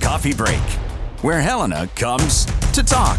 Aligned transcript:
Coffee 0.00 0.34
Break, 0.34 0.60
where 1.22 1.40
Helena 1.40 1.88
comes 1.96 2.44
to 2.72 2.82
talk. 2.82 3.18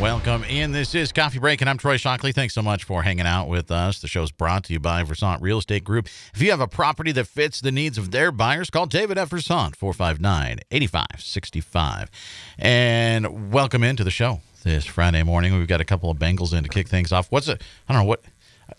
Welcome 0.00 0.42
in. 0.44 0.72
This 0.72 0.94
is 0.94 1.12
Coffee 1.12 1.38
Break, 1.38 1.60
and 1.60 1.68
I'm 1.68 1.76
Troy 1.76 1.98
Shockley. 1.98 2.32
Thanks 2.32 2.54
so 2.54 2.62
much 2.62 2.84
for 2.84 3.02
hanging 3.02 3.26
out 3.26 3.48
with 3.48 3.70
us. 3.70 4.00
The 4.00 4.08
show's 4.08 4.30
brought 4.30 4.64
to 4.64 4.72
you 4.72 4.80
by 4.80 5.02
Versant 5.02 5.42
Real 5.42 5.58
Estate 5.58 5.84
Group. 5.84 6.06
If 6.32 6.40
you 6.40 6.50
have 6.50 6.60
a 6.60 6.66
property 6.66 7.12
that 7.12 7.26
fits 7.26 7.60
the 7.60 7.70
needs 7.70 7.98
of 7.98 8.12
their 8.12 8.32
buyers, 8.32 8.70
call 8.70 8.86
David 8.86 9.18
at 9.18 9.28
Versant, 9.28 9.76
459 9.76 10.60
8565. 10.70 12.10
And 12.58 13.52
welcome 13.52 13.84
into 13.84 14.04
the 14.04 14.10
show 14.10 14.40
this 14.62 14.86
Friday 14.86 15.22
morning. 15.22 15.52
We've 15.58 15.68
got 15.68 15.82
a 15.82 15.84
couple 15.84 16.10
of 16.10 16.16
Bengals 16.16 16.56
in 16.56 16.62
to 16.62 16.70
kick 16.70 16.88
things 16.88 17.12
off. 17.12 17.30
What's 17.30 17.48
a, 17.48 17.58
I 17.88 17.92
don't 17.92 18.04
know, 18.04 18.08
what 18.08 18.22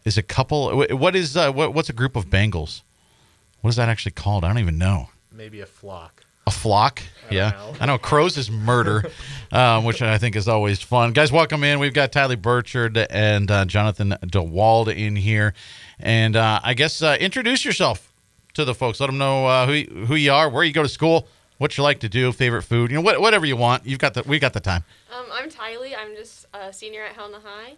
is 0.06 0.18
a 0.18 0.24
couple, 0.24 0.88
what 0.98 1.16
is, 1.16 1.38
uh, 1.38 1.52
what, 1.52 1.76
what's 1.76 1.90
a 1.90 1.94
group 1.94 2.16
of 2.16 2.32
Bengals? 2.32 2.82
What 3.64 3.70
is 3.70 3.76
that 3.78 3.88
actually 3.88 4.12
called? 4.12 4.44
I 4.44 4.50
don't 4.50 4.60
even 4.60 4.78
know. 4.78 5.08
Maybe 5.32 5.62
a 5.62 5.66
flock. 5.66 6.26
A 6.46 6.52
flock, 6.52 7.02
yeah. 7.32 7.52
know. 7.52 7.74
I 7.80 7.86
know 7.86 7.98
crows 7.98 8.38
is 8.38 8.52
murder, 8.52 9.10
um, 9.54 9.86
which 9.86 10.02
I 10.02 10.18
think 10.18 10.36
is 10.36 10.50
always 10.50 10.82
fun. 10.82 11.14
Guys, 11.14 11.32
welcome 11.32 11.64
in. 11.64 11.80
We've 11.80 11.94
got 11.94 12.12
Tyler 12.12 12.36
Burchard 12.36 12.98
and 12.98 13.50
uh, 13.50 13.64
Jonathan 13.64 14.18
DeWald 14.22 14.94
in 14.94 15.16
here, 15.16 15.54
and 15.98 16.36
uh, 16.36 16.60
I 16.62 16.74
guess 16.74 17.02
uh, 17.02 17.16
introduce 17.22 17.64
yourself 17.64 18.12
to 18.56 18.66
the 18.66 18.76
folks. 18.76 19.00
Let 19.00 19.08
them 19.08 19.18
know 19.18 19.48
uh, 19.48 19.66
who 19.66 20.08
who 20.08 20.16
you 20.16 20.34
are, 20.34 20.50
where 20.50 20.66
you 20.66 20.74
go 20.74 20.84
to 20.84 20.90
school, 20.90 21.30
what 21.58 21.78
you 21.78 21.86
like 21.86 22.02
to 22.02 22.10
do, 22.10 22.34
favorite 22.34 22.64
food, 22.64 22.92
you 22.92 22.98
know, 22.98 23.02
what, 23.02 23.22
whatever 23.22 23.46
you 23.46 23.56
want. 23.56 23.86
You've 23.86 24.00
got 24.00 24.14
the 24.14 24.24
we 24.24 24.40
got 24.40 24.52
the 24.52 24.60
time. 24.60 24.84
Um, 25.10 25.28
I'm 25.32 25.50
Tylee. 25.50 25.94
I'm 25.98 26.18
just 26.18 26.48
a 26.54 26.74
senior 26.74 27.04
at 27.04 27.16
Helena 27.16 27.40
High. 27.42 27.76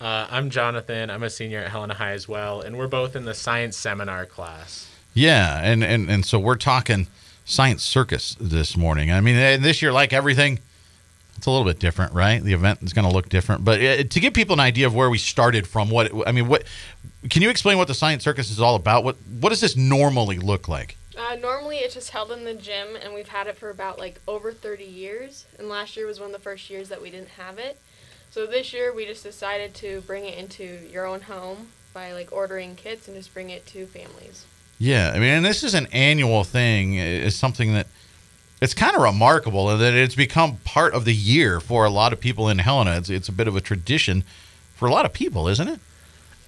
Uh, 0.00 0.26
I'm 0.30 0.50
Jonathan. 0.50 1.10
I'm 1.10 1.22
a 1.22 1.30
senior 1.30 1.60
at 1.60 1.70
Helena 1.70 1.94
High 1.94 2.12
as 2.12 2.28
well, 2.28 2.60
and 2.60 2.76
we're 2.76 2.88
both 2.88 3.14
in 3.14 3.24
the 3.24 3.34
science 3.34 3.76
seminar 3.76 4.26
class. 4.26 4.90
Yeah, 5.14 5.60
and 5.62 5.84
and 5.84 6.10
and 6.10 6.26
so 6.26 6.38
we're 6.38 6.56
talking 6.56 7.06
science 7.44 7.82
circus 7.82 8.36
this 8.40 8.76
morning. 8.76 9.12
I 9.12 9.20
mean, 9.20 9.36
and 9.36 9.64
this 9.64 9.80
year, 9.80 9.92
like 9.92 10.12
everything, 10.12 10.58
it's 11.36 11.46
a 11.46 11.50
little 11.50 11.64
bit 11.64 11.78
different, 11.78 12.12
right? 12.12 12.42
The 12.42 12.52
event 12.52 12.82
is 12.82 12.92
going 12.92 13.06
to 13.06 13.14
look 13.14 13.28
different, 13.28 13.64
but 13.64 13.80
uh, 13.80 14.02
to 14.02 14.20
give 14.20 14.34
people 14.34 14.54
an 14.54 14.60
idea 14.60 14.86
of 14.86 14.94
where 14.94 15.08
we 15.08 15.18
started 15.18 15.66
from, 15.66 15.90
what 15.90 16.10
I 16.26 16.32
mean, 16.32 16.48
what 16.48 16.64
can 17.30 17.42
you 17.42 17.50
explain 17.50 17.78
what 17.78 17.86
the 17.86 17.94
science 17.94 18.24
circus 18.24 18.50
is 18.50 18.60
all 18.60 18.74
about? 18.74 19.04
What 19.04 19.16
what 19.40 19.50
does 19.50 19.60
this 19.60 19.76
normally 19.76 20.38
look 20.38 20.66
like? 20.66 20.96
Uh, 21.16 21.36
normally, 21.36 21.76
it's 21.76 21.94
just 21.94 22.10
held 22.10 22.32
in 22.32 22.44
the 22.44 22.54
gym, 22.54 22.96
and 23.00 23.14
we've 23.14 23.28
had 23.28 23.46
it 23.46 23.56
for 23.56 23.70
about 23.70 24.00
like 24.00 24.20
over 24.26 24.52
30 24.52 24.84
years. 24.84 25.46
And 25.58 25.68
last 25.68 25.96
year 25.96 26.06
was 26.08 26.18
one 26.18 26.26
of 26.26 26.32
the 26.32 26.40
first 26.42 26.68
years 26.68 26.88
that 26.88 27.00
we 27.00 27.10
didn't 27.10 27.28
have 27.28 27.58
it. 27.58 27.80
So 28.34 28.46
this 28.46 28.72
year, 28.72 28.92
we 28.92 29.06
just 29.06 29.22
decided 29.22 29.74
to 29.74 30.00
bring 30.08 30.24
it 30.24 30.36
into 30.36 30.80
your 30.90 31.06
own 31.06 31.20
home 31.20 31.68
by 31.92 32.12
like 32.12 32.32
ordering 32.32 32.74
kits 32.74 33.06
and 33.06 33.16
just 33.16 33.32
bring 33.32 33.48
it 33.48 33.64
to 33.66 33.86
families. 33.86 34.44
Yeah, 34.80 35.12
I 35.14 35.20
mean, 35.20 35.28
and 35.28 35.44
this 35.44 35.62
is 35.62 35.72
an 35.72 35.86
annual 35.92 36.42
thing. 36.42 36.94
It's 36.94 37.36
something 37.36 37.74
that 37.74 37.86
it's 38.60 38.74
kind 38.74 38.96
of 38.96 39.02
remarkable 39.02 39.66
that 39.76 39.94
it's 39.94 40.16
become 40.16 40.56
part 40.64 40.94
of 40.94 41.04
the 41.04 41.14
year 41.14 41.60
for 41.60 41.84
a 41.84 41.90
lot 41.90 42.12
of 42.12 42.18
people 42.18 42.48
in 42.48 42.58
Helena. 42.58 42.96
It's 42.96 43.08
it's 43.08 43.28
a 43.28 43.32
bit 43.32 43.46
of 43.46 43.54
a 43.54 43.60
tradition 43.60 44.24
for 44.74 44.88
a 44.88 44.90
lot 44.90 45.04
of 45.04 45.12
people, 45.12 45.46
isn't 45.46 45.68
it? 45.68 45.78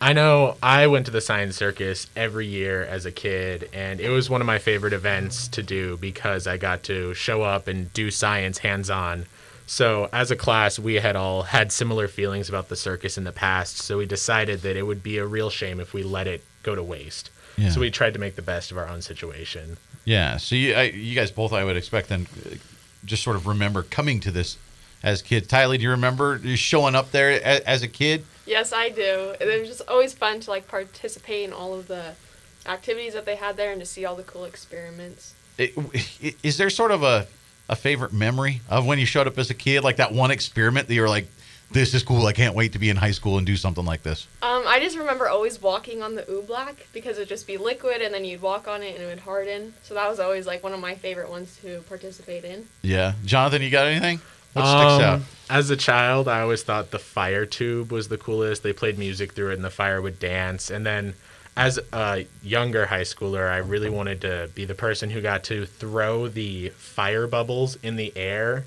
I 0.00 0.12
know 0.12 0.56
I 0.60 0.88
went 0.88 1.06
to 1.06 1.12
the 1.12 1.20
science 1.20 1.54
circus 1.54 2.08
every 2.16 2.48
year 2.48 2.82
as 2.82 3.06
a 3.06 3.12
kid, 3.12 3.70
and 3.72 4.00
it 4.00 4.10
was 4.10 4.28
one 4.28 4.40
of 4.40 4.46
my 4.48 4.58
favorite 4.58 4.92
events 4.92 5.46
to 5.46 5.62
do 5.62 5.98
because 5.98 6.48
I 6.48 6.56
got 6.56 6.82
to 6.82 7.14
show 7.14 7.42
up 7.42 7.68
and 7.68 7.92
do 7.92 8.10
science 8.10 8.58
hands 8.58 8.90
on. 8.90 9.26
So, 9.66 10.08
as 10.12 10.30
a 10.30 10.36
class, 10.36 10.78
we 10.78 10.94
had 10.94 11.16
all 11.16 11.42
had 11.42 11.72
similar 11.72 12.06
feelings 12.08 12.48
about 12.48 12.68
the 12.68 12.76
circus 12.76 13.18
in 13.18 13.24
the 13.24 13.32
past, 13.32 13.78
so 13.78 13.98
we 13.98 14.06
decided 14.06 14.60
that 14.62 14.76
it 14.76 14.82
would 14.84 15.02
be 15.02 15.18
a 15.18 15.26
real 15.26 15.50
shame 15.50 15.80
if 15.80 15.92
we 15.92 16.02
let 16.04 16.26
it 16.28 16.44
go 16.62 16.74
to 16.76 16.82
waste. 16.82 17.30
Yeah. 17.56 17.70
So, 17.70 17.80
we 17.80 17.90
tried 17.90 18.12
to 18.14 18.20
make 18.20 18.36
the 18.36 18.42
best 18.42 18.70
of 18.70 18.78
our 18.78 18.86
own 18.88 19.02
situation. 19.02 19.76
Yeah. 20.04 20.36
So 20.36 20.54
you 20.54 20.72
I, 20.74 20.82
you 20.84 21.16
guys 21.16 21.32
both, 21.32 21.52
I 21.52 21.64
would 21.64 21.76
expect, 21.76 22.08
then 22.10 22.28
uh, 22.46 22.54
just 23.04 23.24
sort 23.24 23.34
of 23.34 23.46
remember 23.48 23.82
coming 23.82 24.20
to 24.20 24.30
this 24.30 24.56
as 25.02 25.20
kids. 25.20 25.48
Tylee, 25.48 25.78
do 25.78 25.82
you 25.82 25.90
remember 25.90 26.38
showing 26.56 26.94
up 26.94 27.10
there 27.10 27.42
as, 27.44 27.60
as 27.62 27.82
a 27.82 27.88
kid? 27.88 28.24
Yes, 28.46 28.72
I 28.72 28.90
do. 28.90 29.34
It 29.40 29.60
was 29.60 29.68
just 29.68 29.82
always 29.88 30.14
fun 30.14 30.38
to 30.40 30.50
like 30.50 30.68
participate 30.68 31.42
in 31.48 31.52
all 31.52 31.74
of 31.74 31.88
the 31.88 32.14
activities 32.66 33.14
that 33.14 33.26
they 33.26 33.34
had 33.34 33.56
there 33.56 33.72
and 33.72 33.80
to 33.80 33.86
see 33.86 34.04
all 34.04 34.14
the 34.14 34.22
cool 34.22 34.44
experiments. 34.44 35.34
It- 35.58 35.74
Is 36.44 36.56
there 36.56 36.70
sort 36.70 36.92
of 36.92 37.02
a 37.02 37.26
a 37.68 37.76
favorite 37.76 38.12
memory 38.12 38.60
of 38.68 38.86
when 38.86 38.98
you 38.98 39.06
showed 39.06 39.26
up 39.26 39.38
as 39.38 39.50
a 39.50 39.54
kid, 39.54 39.82
like 39.82 39.96
that 39.96 40.12
one 40.12 40.30
experiment 40.30 40.88
that 40.88 40.94
you 40.94 41.00
were 41.02 41.08
like, 41.08 41.26
"This 41.72 41.94
is 41.94 42.02
cool. 42.02 42.26
I 42.26 42.32
can't 42.32 42.54
wait 42.54 42.72
to 42.74 42.78
be 42.78 42.90
in 42.90 42.96
high 42.96 43.10
school 43.10 43.38
and 43.38 43.46
do 43.46 43.56
something 43.56 43.84
like 43.84 44.02
this." 44.02 44.26
Um, 44.42 44.62
I 44.66 44.78
just 44.80 44.96
remember 44.96 45.28
always 45.28 45.60
walking 45.60 46.02
on 46.02 46.14
the 46.14 46.22
oobleck 46.22 46.76
because 46.92 47.16
it'd 47.16 47.28
just 47.28 47.46
be 47.46 47.56
liquid 47.56 48.02
and 48.02 48.14
then 48.14 48.24
you'd 48.24 48.42
walk 48.42 48.68
on 48.68 48.82
it 48.82 48.94
and 48.94 49.02
it 49.02 49.06
would 49.06 49.20
harden. 49.20 49.74
So 49.82 49.94
that 49.94 50.08
was 50.08 50.20
always 50.20 50.46
like 50.46 50.62
one 50.62 50.72
of 50.72 50.80
my 50.80 50.94
favorite 50.94 51.28
ones 51.30 51.58
to 51.62 51.80
participate 51.88 52.44
in. 52.44 52.66
Yeah, 52.82 53.14
Jonathan, 53.24 53.62
you 53.62 53.70
got 53.70 53.86
anything? 53.86 54.20
What 54.52 54.64
sticks 54.64 55.04
out? 55.04 55.14
Um, 55.16 55.24
As 55.50 55.68
a 55.68 55.76
child, 55.76 56.28
I 56.28 56.40
always 56.40 56.62
thought 56.62 56.90
the 56.90 56.98
fire 56.98 57.44
tube 57.44 57.92
was 57.92 58.08
the 58.08 58.16
coolest. 58.16 58.62
They 58.62 58.72
played 58.72 58.98
music 58.98 59.32
through 59.32 59.50
it, 59.50 59.54
and 59.54 59.64
the 59.64 59.70
fire 59.70 60.00
would 60.00 60.18
dance. 60.18 60.70
And 60.70 60.86
then, 60.86 61.12
as 61.56 61.78
a 61.92 62.26
younger 62.42 62.86
high 62.86 63.02
schooler, 63.02 63.50
I 63.50 63.58
really 63.58 63.88
wanted 63.88 64.20
to 64.22 64.50
be 64.54 64.64
the 64.64 64.74
person 64.74 65.10
who 65.10 65.22
got 65.22 65.44
to 65.44 65.64
throw 65.64 66.28
the 66.28 66.68
fire 66.70 67.26
bubbles 67.26 67.76
in 67.82 67.96
the 67.96 68.12
air. 68.14 68.64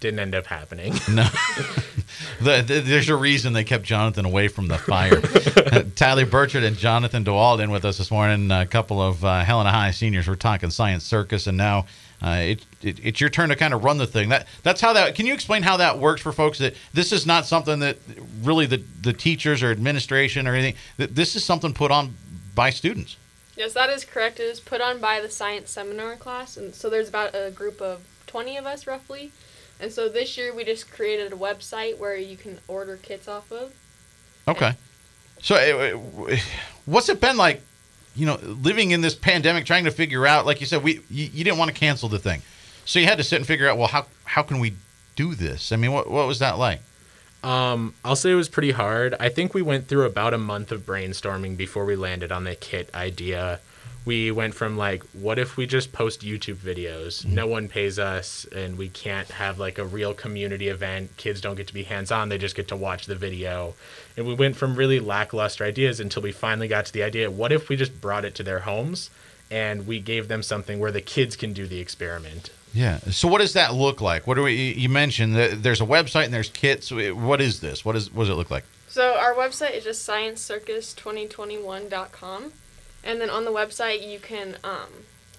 Didn't 0.00 0.18
end 0.18 0.34
up 0.34 0.46
happening. 0.46 0.94
No. 1.08 1.22
the, 2.40 2.62
the, 2.62 2.80
there's 2.80 3.08
a 3.08 3.16
reason 3.16 3.52
they 3.52 3.64
kept 3.64 3.84
Jonathan 3.84 4.24
away 4.24 4.48
from 4.48 4.66
the 4.66 4.78
fire. 4.78 5.20
Tyler 5.96 6.26
Burchard 6.26 6.64
and 6.64 6.76
Jonathan 6.76 7.24
DeWald 7.24 7.60
in 7.62 7.70
with 7.70 7.84
us 7.84 7.98
this 7.98 8.10
morning. 8.10 8.50
A 8.50 8.66
couple 8.66 9.00
of 9.00 9.24
uh, 9.24 9.44
Helena 9.44 9.70
High 9.70 9.92
seniors. 9.92 10.26
We're 10.26 10.34
talking 10.34 10.70
science 10.70 11.04
circus, 11.04 11.46
and 11.46 11.56
now 11.56 11.86
uh, 12.22 12.38
it, 12.40 12.66
it, 12.82 12.98
it's 13.02 13.20
your 13.20 13.30
turn 13.30 13.48
to 13.48 13.56
kind 13.56 13.74
of 13.74 13.82
run 13.82 13.98
the 13.98 14.06
thing. 14.06 14.28
That 14.28 14.46
that's 14.62 14.80
how 14.80 14.92
that. 14.92 15.14
Can 15.14 15.26
you 15.26 15.34
explain 15.34 15.62
how 15.62 15.76
that 15.78 15.98
works 15.98 16.20
for 16.20 16.30
folks? 16.30 16.58
That 16.58 16.74
this 16.92 17.12
is 17.12 17.26
not 17.26 17.46
something 17.46 17.80
that 17.80 17.98
really 18.42 18.66
the 18.66 18.82
the 19.00 19.12
teachers 19.12 19.62
or 19.62 19.70
administration 19.70 20.46
or 20.46 20.54
anything. 20.54 20.78
That 20.98 21.14
this 21.16 21.34
is 21.34 21.44
something 21.44 21.74
put 21.74 21.90
on 21.90 22.14
by 22.54 22.70
students. 22.70 23.16
Yes, 23.56 23.74
that 23.74 23.90
is 23.90 24.04
correct. 24.04 24.40
It 24.40 24.44
is 24.44 24.60
put 24.60 24.80
on 24.80 25.00
by 25.00 25.20
the 25.20 25.28
science 25.28 25.70
seminar 25.70 26.16
class, 26.16 26.56
and 26.56 26.74
so 26.74 26.88
there's 26.88 27.08
about 27.08 27.34
a 27.34 27.50
group 27.50 27.80
of 27.82 28.02
20 28.28 28.56
of 28.56 28.66
us 28.66 28.86
roughly. 28.86 29.32
And 29.80 29.92
so 29.92 30.08
this 30.08 30.38
year 30.38 30.54
we 30.54 30.64
just 30.64 30.90
created 30.90 31.32
a 31.32 31.36
website 31.36 31.98
where 31.98 32.16
you 32.16 32.36
can 32.36 32.60
order 32.68 32.96
kits 32.96 33.26
off 33.26 33.50
of. 33.50 33.74
Okay. 34.46 34.74
So, 35.40 35.56
uh, 35.56 36.36
what's 36.86 37.08
it 37.08 37.20
been 37.20 37.36
like? 37.36 37.60
You 38.14 38.26
know, 38.26 38.38
living 38.42 38.90
in 38.90 39.00
this 39.00 39.14
pandemic, 39.14 39.64
trying 39.64 39.84
to 39.84 39.90
figure 39.90 40.26
out, 40.26 40.44
like 40.44 40.60
you 40.60 40.66
said, 40.66 40.82
we 40.82 41.00
you, 41.10 41.30
you 41.32 41.44
didn't 41.44 41.58
want 41.58 41.70
to 41.70 41.76
cancel 41.76 42.08
the 42.08 42.18
thing, 42.18 42.42
so 42.84 42.98
you 42.98 43.06
had 43.06 43.18
to 43.18 43.24
sit 43.24 43.36
and 43.36 43.46
figure 43.46 43.68
out, 43.68 43.78
well, 43.78 43.88
how 43.88 44.06
how 44.24 44.42
can 44.42 44.60
we 44.60 44.74
do 45.16 45.34
this? 45.34 45.72
I 45.72 45.76
mean, 45.76 45.92
what 45.92 46.10
what 46.10 46.26
was 46.26 46.38
that 46.40 46.58
like? 46.58 46.80
Um, 47.42 47.94
I'll 48.04 48.16
say 48.16 48.30
it 48.30 48.36
was 48.36 48.48
pretty 48.48 48.70
hard. 48.70 49.14
I 49.18 49.28
think 49.28 49.52
we 49.52 49.62
went 49.62 49.88
through 49.88 50.06
about 50.06 50.32
a 50.32 50.38
month 50.38 50.70
of 50.70 50.86
brainstorming 50.86 51.56
before 51.56 51.84
we 51.84 51.96
landed 51.96 52.30
on 52.30 52.44
the 52.44 52.54
kit 52.54 52.88
idea. 52.94 53.60
We 54.04 54.30
went 54.30 54.54
from 54.54 54.76
like, 54.76 55.02
what 55.12 55.38
if 55.38 55.56
we 55.56 55.66
just 55.66 55.92
post 55.92 56.22
YouTube 56.22 56.56
videos? 56.56 57.22
Mm-hmm. 57.22 57.34
No 57.34 57.46
one 57.46 57.68
pays 57.68 57.98
us, 57.98 58.46
and 58.54 58.76
we 58.76 58.88
can't 58.88 59.28
have 59.28 59.58
like 59.58 59.78
a 59.78 59.84
real 59.84 60.14
community 60.14 60.68
event. 60.68 61.16
Kids 61.16 61.40
don't 61.40 61.56
get 61.56 61.68
to 61.68 61.74
be 61.74 61.84
hands 61.84 62.10
on, 62.10 62.28
they 62.28 62.38
just 62.38 62.56
get 62.56 62.68
to 62.68 62.76
watch 62.76 63.06
the 63.06 63.14
video. 63.14 63.74
And 64.16 64.26
we 64.26 64.34
went 64.34 64.56
from 64.56 64.76
really 64.76 65.00
lackluster 65.00 65.64
ideas 65.64 66.00
until 66.00 66.22
we 66.22 66.32
finally 66.32 66.68
got 66.68 66.86
to 66.86 66.92
the 66.92 67.02
idea 67.02 67.30
what 67.30 67.52
if 67.52 67.68
we 67.68 67.76
just 67.76 68.00
brought 68.00 68.24
it 68.24 68.34
to 68.36 68.42
their 68.42 68.60
homes 68.60 69.10
and 69.50 69.86
we 69.86 70.00
gave 70.00 70.28
them 70.28 70.42
something 70.42 70.78
where 70.78 70.92
the 70.92 71.00
kids 71.00 71.36
can 71.36 71.52
do 71.52 71.66
the 71.66 71.80
experiment? 71.80 72.50
Yeah. 72.74 72.98
So, 73.10 73.28
what 73.28 73.38
does 73.38 73.52
that 73.52 73.74
look 73.74 74.00
like? 74.00 74.26
What 74.26 74.34
do 74.34 74.42
we? 74.42 74.72
You 74.72 74.88
mentioned 74.88 75.36
that 75.36 75.62
there's 75.62 75.80
a 75.80 75.86
website 75.86 76.24
and 76.24 76.34
there's 76.34 76.48
kits. 76.48 76.90
What 76.90 77.40
is 77.40 77.60
this? 77.60 77.84
What 77.84 77.96
is 77.96 78.12
what 78.12 78.24
does 78.24 78.30
it 78.30 78.34
look 78.34 78.50
like? 78.50 78.64
So 78.92 79.14
our 79.14 79.32
website 79.32 79.72
is 79.72 79.84
just 79.84 80.06
sciencecircus2021.com, 80.06 82.52
and 83.04 83.20
then 83.20 83.30
on 83.30 83.44
the 83.44 83.50
website 83.50 84.06
you 84.06 84.18
can 84.18 84.56
um, 84.64 84.88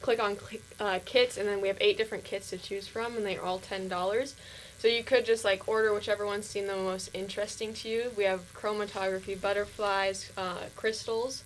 click 0.01 0.21
on 0.21 0.37
uh, 0.79 0.99
kits, 1.05 1.37
and 1.37 1.47
then 1.47 1.61
we 1.61 1.67
have 1.67 1.77
eight 1.79 1.97
different 1.97 2.23
kits 2.23 2.49
to 2.49 2.57
choose 2.57 2.87
from, 2.87 3.15
and 3.15 3.25
they're 3.25 3.43
all 3.43 3.59
ten 3.59 3.87
dollars. 3.87 4.35
So 4.79 4.89
you 4.89 5.03
could 5.03 5.25
just 5.25 5.45
like 5.45 5.67
order 5.67 5.93
whichever 5.93 6.25
one 6.25 6.43
seemed 6.43 6.67
the 6.67 6.75
most 6.75 7.09
interesting 7.13 7.73
to 7.75 7.87
you. 7.87 8.11
We 8.17 8.25
have 8.25 8.53
chromatography, 8.53 9.39
butterflies, 9.39 10.29
uh, 10.35 10.65
crystals, 10.75 11.45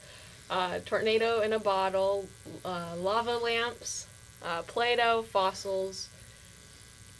uh, 0.50 0.80
tornado 0.86 1.42
in 1.42 1.54
a 1.54 1.60
bottle, 1.60 2.28
uh, 2.66 2.96
lava 2.98 3.38
lamps, 3.38 4.08
uh, 4.44 4.64
Play-Doh, 4.64 5.22
fossils, 5.22 6.10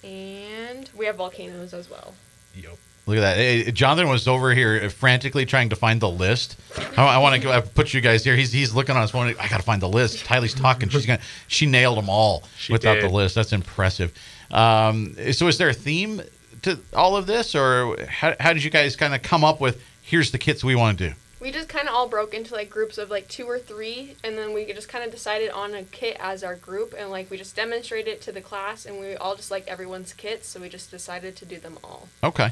and 0.04 0.90
we 0.98 1.06
have 1.06 1.18
volcanoes 1.18 1.72
as 1.74 1.88
well. 1.88 2.16
Yep. 2.56 2.78
Look 3.08 3.18
at 3.18 3.22
that. 3.22 3.38
Hey, 3.38 3.72
Jonathan 3.72 4.10
was 4.10 4.28
over 4.28 4.54
here 4.54 4.90
frantically 4.90 5.46
trying 5.46 5.70
to 5.70 5.78
find 5.78 6.02
the 6.02 6.10
list. 6.10 6.58
I, 6.98 7.06
I 7.06 7.18
want 7.20 7.42
to 7.42 7.62
put 7.74 7.94
you 7.94 8.02
guys 8.02 8.24
here. 8.26 8.36
He's 8.36 8.52
he's 8.52 8.76
looking 8.76 8.96
on 8.98 9.02
his 9.02 9.12
phone. 9.12 9.28
I 9.40 9.48
got 9.48 9.58
to 9.58 9.64
find 9.64 9.82
the 9.82 9.88
list. 9.88 10.26
Tylee's 10.26 10.54
talking. 10.54 10.90
She's 10.90 11.06
gonna. 11.06 11.22
She 11.48 11.66
nailed 11.66 11.98
them 11.98 12.10
all 12.10 12.44
She 12.58 12.74
without 12.74 12.96
did. 12.96 13.06
the 13.06 13.10
list. 13.10 13.36
That's 13.36 13.54
impressive. 13.54 14.14
Um, 14.52 15.16
so, 15.32 15.48
is 15.48 15.58
there 15.58 15.70
a 15.70 15.74
theme 15.74 16.22
to 16.64 16.80
all 16.94 17.16
of 17.16 17.28
this, 17.28 17.56
or 17.56 17.96
how, 18.08 18.36
how 18.42 18.52
did 18.52 18.64
you 18.64 18.70
guys 18.70 18.98
kind 18.98 19.16
of 19.16 19.22
come 19.22 19.46
up 19.46 19.62
with? 19.62 19.82
Here's 20.02 20.32
the 20.32 20.38
kits 20.38 20.64
we 20.64 20.76
want 20.76 20.98
to 20.98 21.10
do. 21.10 21.16
We 21.40 21.52
just 21.52 21.70
kind 21.70 21.88
of 21.88 21.94
all 21.94 22.10
broke 22.10 22.34
into 22.34 22.56
like 22.56 22.70
groups 22.70 22.98
of 22.98 23.10
like 23.10 23.30
two 23.30 23.46
or 23.46 23.60
three, 23.60 24.16
and 24.24 24.38
then 24.38 24.54
we 24.54 24.66
just 24.74 24.90
kind 24.90 25.06
of 25.06 25.12
decided 25.12 25.50
on 25.52 25.74
a 25.76 25.84
kit 25.84 26.18
as 26.20 26.44
our 26.44 26.56
group, 26.56 26.94
and 26.98 27.10
like 27.10 27.30
we 27.30 27.38
just 27.38 27.56
demonstrated 27.56 28.08
it 28.16 28.22
to 28.24 28.34
the 28.34 28.42
class, 28.42 28.86
and 28.86 29.00
we 29.00 29.16
all 29.16 29.36
just 29.36 29.52
like 29.52 29.66
everyone's 29.68 30.12
kits, 30.14 30.48
so 30.50 30.60
we 30.60 30.68
just 30.68 30.92
decided 30.92 31.38
to 31.38 31.46
do 31.46 31.58
them 31.58 31.78
all. 31.86 32.10
Okay. 32.22 32.50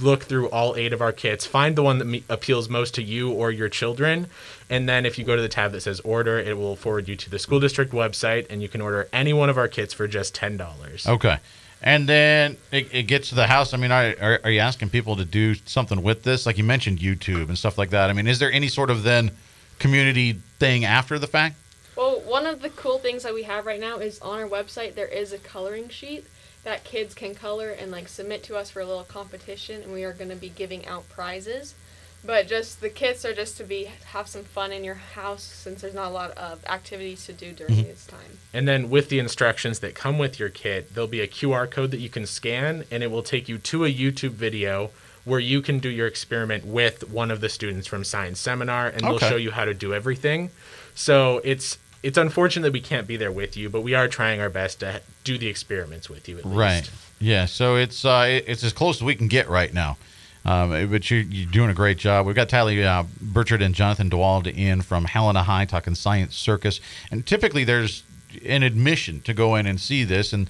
look 0.00 0.24
through 0.24 0.48
all 0.50 0.76
eight 0.76 0.92
of 0.92 1.00
our 1.00 1.12
kits. 1.12 1.46
Find 1.46 1.76
the 1.76 1.82
one 1.82 1.98
that 1.98 2.04
me- 2.06 2.24
appeals 2.28 2.68
most 2.68 2.94
to 2.94 3.02
you 3.02 3.30
or 3.30 3.50
your 3.50 3.68
children. 3.68 4.26
And 4.70 4.88
then 4.88 5.06
if 5.06 5.18
you 5.18 5.24
go 5.24 5.36
to 5.36 5.42
the 5.42 5.48
tab 5.48 5.72
that 5.72 5.82
says 5.82 6.00
order, 6.00 6.38
it 6.38 6.56
will 6.56 6.76
forward 6.76 7.08
you 7.08 7.16
to 7.16 7.30
the 7.30 7.38
school 7.38 7.60
district 7.60 7.92
website 7.92 8.46
and 8.50 8.62
you 8.62 8.68
can 8.68 8.80
order 8.80 9.08
any 9.12 9.32
one 9.32 9.48
of 9.50 9.58
our 9.58 9.68
kits 9.68 9.92
for 9.94 10.06
just 10.08 10.34
$10. 10.34 11.06
Okay. 11.06 11.38
And 11.82 12.08
then 12.08 12.56
it, 12.72 12.92
it 12.92 13.02
gets 13.04 13.28
to 13.28 13.34
the 13.34 13.46
house. 13.46 13.72
I 13.72 13.76
mean, 13.76 13.92
are, 13.92 14.40
are, 14.42 14.50
you 14.50 14.60
asking 14.60 14.90
people 14.90 15.14
to 15.16 15.24
do 15.24 15.54
something 15.54 16.02
with 16.02 16.24
this? 16.24 16.44
Like 16.44 16.58
you 16.58 16.64
mentioned 16.64 16.98
YouTube 16.98 17.48
and 17.48 17.56
stuff 17.56 17.78
like 17.78 17.90
that. 17.90 18.10
I 18.10 18.12
mean, 18.12 18.26
is 18.26 18.40
there 18.40 18.50
any 18.50 18.68
sort 18.68 18.90
of 18.90 19.04
then 19.04 19.30
community 19.78 20.32
thing 20.58 20.84
after 20.84 21.18
the 21.18 21.28
fact? 21.28 21.56
Well, 21.94 22.20
one 22.20 22.46
of 22.46 22.62
the 22.62 22.70
cool 22.70 22.98
things 22.98 23.22
that 23.22 23.34
we 23.34 23.44
have 23.44 23.66
right 23.66 23.80
now 23.80 23.98
is 23.98 24.20
on 24.20 24.40
our 24.40 24.48
website 24.48 24.94
there 24.94 25.08
is 25.08 25.32
a 25.32 25.38
coloring 25.38 25.88
sheet 25.88 26.26
that 26.64 26.84
kids 26.84 27.14
can 27.14 27.34
color 27.34 27.70
and 27.70 27.90
like 27.90 28.08
submit 28.08 28.42
to 28.44 28.56
us 28.56 28.70
for 28.70 28.80
a 28.80 28.86
little 28.86 29.04
competition, 29.04 29.82
and 29.82 29.92
we 29.92 30.04
are 30.04 30.12
going 30.12 30.30
to 30.30 30.36
be 30.36 30.48
giving 30.48 30.86
out 30.86 31.08
prizes. 31.08 31.74
But 32.24 32.48
just 32.48 32.80
the 32.80 32.90
kits 32.90 33.24
are 33.24 33.32
just 33.34 33.56
to 33.58 33.64
be 33.64 33.90
have 34.12 34.26
some 34.28 34.42
fun 34.44 34.72
in 34.72 34.82
your 34.84 34.96
house 34.96 35.42
since 35.42 35.80
there's 35.82 35.94
not 35.94 36.08
a 36.08 36.10
lot 36.10 36.32
of 36.32 36.64
activities 36.66 37.24
to 37.26 37.32
do 37.32 37.52
during 37.52 37.84
this 37.84 38.06
time. 38.06 38.38
And 38.52 38.66
then 38.66 38.90
with 38.90 39.08
the 39.08 39.18
instructions 39.18 39.78
that 39.78 39.94
come 39.94 40.18
with 40.18 40.38
your 40.38 40.48
kit, 40.48 40.92
there'll 40.94 41.06
be 41.08 41.20
a 41.20 41.28
QR 41.28 41.70
code 41.70 41.90
that 41.92 42.00
you 42.00 42.08
can 42.08 42.26
scan 42.26 42.84
and 42.90 43.02
it 43.02 43.10
will 43.10 43.22
take 43.22 43.48
you 43.48 43.56
to 43.58 43.84
a 43.84 43.92
YouTube 43.92 44.32
video 44.32 44.90
where 45.24 45.40
you 45.40 45.62
can 45.62 45.78
do 45.78 45.88
your 45.88 46.06
experiment 46.06 46.64
with 46.66 47.08
one 47.08 47.30
of 47.30 47.40
the 47.40 47.48
students 47.48 47.86
from 47.86 48.02
science 48.02 48.40
seminar 48.40 48.88
and 48.88 49.02
they'll 49.02 49.14
Okay. 49.14 49.28
show 49.28 49.36
you 49.36 49.50
how 49.52 49.64
to 49.64 49.74
do 49.74 49.94
everything. 49.94 50.50
So 50.94 51.40
it's 51.44 51.78
it's 52.02 52.18
unfortunate 52.18 52.62
that 52.64 52.72
we 52.72 52.80
can't 52.80 53.06
be 53.06 53.16
there 53.16 53.32
with 53.32 53.56
you, 53.56 53.68
but 53.70 53.80
we 53.82 53.94
are 53.94 54.06
trying 54.08 54.40
our 54.40 54.48
best 54.50 54.80
to 54.80 55.00
do 55.24 55.36
the 55.38 55.48
experiments 55.48 56.08
with 56.10 56.28
you 56.28 56.38
at 56.38 56.44
least. 56.44 56.56
Right. 56.56 56.90
Yeah. 57.20 57.46
So 57.46 57.76
it's 57.76 58.04
uh, 58.04 58.40
it's 58.46 58.64
as 58.64 58.72
close 58.72 58.96
as 58.96 59.02
we 59.02 59.14
can 59.14 59.28
get 59.28 59.48
right 59.48 59.72
now. 59.72 59.96
Um, 60.44 60.90
but 60.90 61.10
you're, 61.10 61.20
you're 61.20 61.50
doing 61.50 61.68
a 61.70 61.74
great 61.74 61.98
job. 61.98 62.26
We've 62.26 62.36
got 62.36 62.48
Tyler 62.48 62.82
uh, 62.82 63.04
Burchard 63.20 63.60
and 63.60 63.74
Jonathan 63.74 64.08
DeWald 64.08 64.46
in 64.46 64.82
from 64.82 65.04
Helena 65.04 65.42
High 65.42 65.64
talking 65.64 65.94
Science 65.94 66.36
Circus. 66.36 66.80
And 67.10 67.26
typically 67.26 67.64
there's 67.64 68.02
an 68.46 68.62
admission 68.62 69.20
to 69.22 69.34
go 69.34 69.56
in 69.56 69.66
and 69.66 69.80
see 69.80 70.04
this. 70.04 70.32
And 70.32 70.48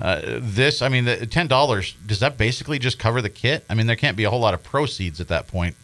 uh, 0.00 0.20
this, 0.38 0.82
I 0.82 0.88
mean, 0.88 1.04
the 1.04 1.16
$10, 1.16 1.94
does 2.06 2.20
that 2.20 2.36
basically 2.36 2.78
just 2.78 2.98
cover 2.98 3.22
the 3.22 3.30
kit? 3.30 3.64
I 3.70 3.74
mean, 3.74 3.86
there 3.86 3.96
can't 3.96 4.16
be 4.16 4.24
a 4.24 4.30
whole 4.30 4.40
lot 4.40 4.54
of 4.54 4.62
proceeds 4.62 5.20
at 5.20 5.28
that 5.28 5.46
point 5.46 5.76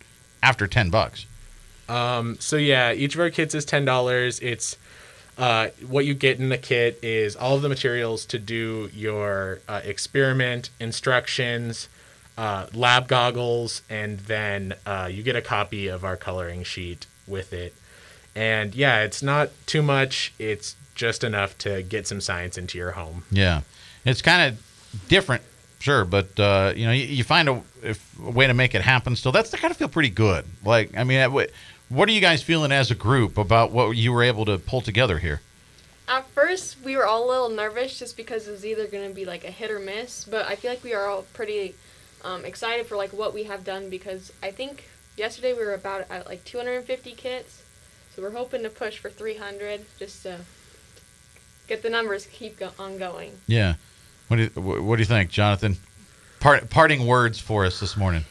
after 0.42 0.66
10 0.66 0.90
bucks. 0.90 1.26
Um, 1.88 2.36
so 2.40 2.56
yeah, 2.56 2.92
each 2.92 3.14
of 3.14 3.20
our 3.20 3.30
kits 3.30 3.54
is 3.54 3.64
ten 3.64 3.84
dollars. 3.84 4.40
It's 4.40 4.76
uh, 5.36 5.68
what 5.86 6.04
you 6.06 6.14
get 6.14 6.38
in 6.38 6.48
the 6.48 6.58
kit 6.58 6.98
is 7.02 7.36
all 7.36 7.56
of 7.56 7.62
the 7.62 7.68
materials 7.68 8.24
to 8.26 8.38
do 8.38 8.90
your 8.94 9.60
uh, 9.68 9.80
experiment, 9.84 10.70
instructions, 10.80 11.88
uh, 12.36 12.66
lab 12.72 13.08
goggles, 13.08 13.82
and 13.88 14.18
then 14.20 14.74
uh, 14.86 15.08
you 15.10 15.22
get 15.22 15.36
a 15.36 15.42
copy 15.42 15.88
of 15.88 16.04
our 16.04 16.16
coloring 16.16 16.64
sheet 16.64 17.06
with 17.26 17.52
it. 17.52 17.74
And 18.34 18.74
yeah, 18.74 19.02
it's 19.02 19.22
not 19.22 19.50
too 19.66 19.82
much. 19.82 20.32
It's 20.38 20.76
just 20.94 21.24
enough 21.24 21.56
to 21.58 21.82
get 21.82 22.06
some 22.06 22.20
science 22.20 22.58
into 22.58 22.78
your 22.78 22.92
home. 22.92 23.24
Yeah, 23.30 23.62
it's 24.04 24.22
kind 24.22 24.52
of 24.52 25.08
different, 25.08 25.42
sure, 25.78 26.04
but 26.04 26.38
uh, 26.38 26.72
you 26.74 26.86
know, 26.86 26.92
you, 26.92 27.04
you 27.04 27.24
find 27.24 27.48
a, 27.48 27.62
if, 27.82 28.18
a 28.18 28.30
way 28.30 28.46
to 28.46 28.54
make 28.54 28.74
it 28.74 28.82
happen. 28.82 29.16
Still, 29.16 29.32
that's 29.32 29.50
kind 29.50 29.70
of 29.70 29.76
feel 29.76 29.88
pretty 29.88 30.10
good. 30.10 30.44
Like, 30.64 30.96
I 30.96 31.04
mean, 31.04 31.32
what, 31.32 31.50
what 31.88 32.08
are 32.08 32.12
you 32.12 32.20
guys 32.20 32.42
feeling 32.42 32.72
as 32.72 32.90
a 32.90 32.94
group 32.94 33.38
about 33.38 33.70
what 33.70 33.96
you 33.96 34.12
were 34.12 34.22
able 34.22 34.44
to 34.46 34.58
pull 34.58 34.80
together 34.80 35.18
here? 35.18 35.40
At 36.06 36.28
first, 36.30 36.76
we 36.84 36.96
were 36.96 37.06
all 37.06 37.26
a 37.26 37.30
little 37.30 37.48
nervous 37.48 37.98
just 37.98 38.16
because 38.16 38.46
it 38.46 38.50
was 38.50 38.66
either 38.66 38.86
going 38.86 39.08
to 39.08 39.14
be 39.14 39.24
like 39.24 39.44
a 39.44 39.50
hit 39.50 39.70
or 39.70 39.78
miss, 39.78 40.24
but 40.24 40.46
I 40.46 40.54
feel 40.54 40.70
like 40.70 40.84
we 40.84 40.92
are 40.92 41.06
all 41.06 41.22
pretty 41.32 41.74
um, 42.24 42.44
excited 42.44 42.86
for 42.86 42.96
like 42.96 43.12
what 43.12 43.34
we 43.34 43.44
have 43.44 43.64
done 43.64 43.90
because 43.90 44.32
I 44.42 44.50
think 44.50 44.88
yesterday 45.16 45.52
we 45.52 45.64
were 45.64 45.74
about 45.74 46.10
at 46.10 46.26
like 46.26 46.44
250 46.44 47.12
kits, 47.12 47.62
so 48.14 48.22
we're 48.22 48.30
hoping 48.30 48.62
to 48.62 48.70
push 48.70 48.98
for 48.98 49.10
300 49.10 49.84
just 49.98 50.22
to 50.24 50.38
get 51.68 51.82
the 51.82 51.90
numbers 51.90 52.26
keep 52.26 52.58
go- 52.58 52.72
on 52.78 52.98
going. 52.98 53.32
Yeah, 53.46 53.74
what 54.28 54.36
do 54.38 54.42
you, 54.44 54.60
what 54.82 54.96
do 54.96 55.02
you 55.02 55.06
think, 55.06 55.30
Jonathan? 55.30 55.76
Part, 56.40 56.68
parting 56.70 57.06
words 57.06 57.38
for 57.38 57.64
us 57.64 57.80
this 57.80 57.96
morning. 57.96 58.24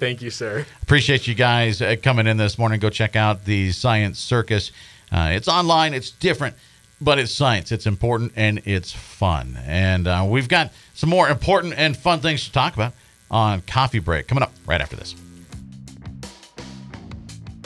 Thank 0.00 0.20
you, 0.20 0.30
sir. 0.30 0.66
Appreciate 0.82 1.28
you 1.28 1.34
guys 1.36 1.80
uh, 1.80 1.94
coming 2.02 2.26
in 2.26 2.38
this 2.38 2.58
morning. 2.58 2.80
Go 2.80 2.90
check 2.90 3.14
out 3.14 3.44
the 3.44 3.70
Science 3.70 4.18
Circus. 4.18 4.72
Uh, 5.12 5.28
it's 5.32 5.46
online. 5.46 5.94
It's 5.94 6.10
different. 6.10 6.56
but 7.00 7.18
it's 7.18 7.32
science. 7.32 7.70
It's 7.70 7.86
important 7.86 8.32
and 8.34 8.62
it's 8.64 8.92
fun. 8.92 9.58
And 9.64 10.08
uh, 10.08 10.24
we've 10.28 10.48
got 10.48 10.72
some 10.94 11.10
more 11.10 11.28
important 11.28 11.74
and 11.76 11.96
fun 11.96 12.18
things 12.20 12.44
to 12.46 12.52
talk 12.52 12.74
about 12.74 12.94
on 13.30 13.60
Coffee 13.62 13.98
Break 14.00 14.26
coming 14.26 14.42
up 14.42 14.52
right 14.66 14.80
after 14.80 14.96
this. 14.96 15.14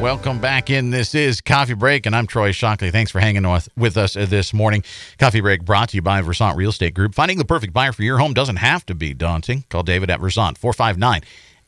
Welcome 0.00 0.40
back 0.40 0.70
in. 0.70 0.88
This 0.88 1.14
is 1.14 1.42
Coffee 1.42 1.74
Break, 1.74 2.06
and 2.06 2.16
I'm 2.16 2.26
Troy 2.26 2.52
Shockley. 2.52 2.90
Thanks 2.90 3.10
for 3.10 3.20
hanging 3.20 3.46
with, 3.46 3.68
with 3.76 3.98
us 3.98 4.14
this 4.14 4.54
morning. 4.54 4.82
Coffee 5.18 5.42
Break 5.42 5.62
brought 5.62 5.90
to 5.90 5.96
you 5.96 6.00
by 6.00 6.22
Versant 6.22 6.56
Real 6.56 6.70
Estate 6.70 6.94
Group. 6.94 7.14
Finding 7.14 7.36
the 7.36 7.44
perfect 7.44 7.74
buyer 7.74 7.92
for 7.92 8.02
your 8.02 8.16
home 8.16 8.32
doesn't 8.32 8.56
have 8.56 8.86
to 8.86 8.94
be 8.94 9.12
daunting. 9.12 9.64
Call 9.68 9.82
David 9.82 10.08
at 10.08 10.18
Versant, 10.18 10.56
459 10.56 11.20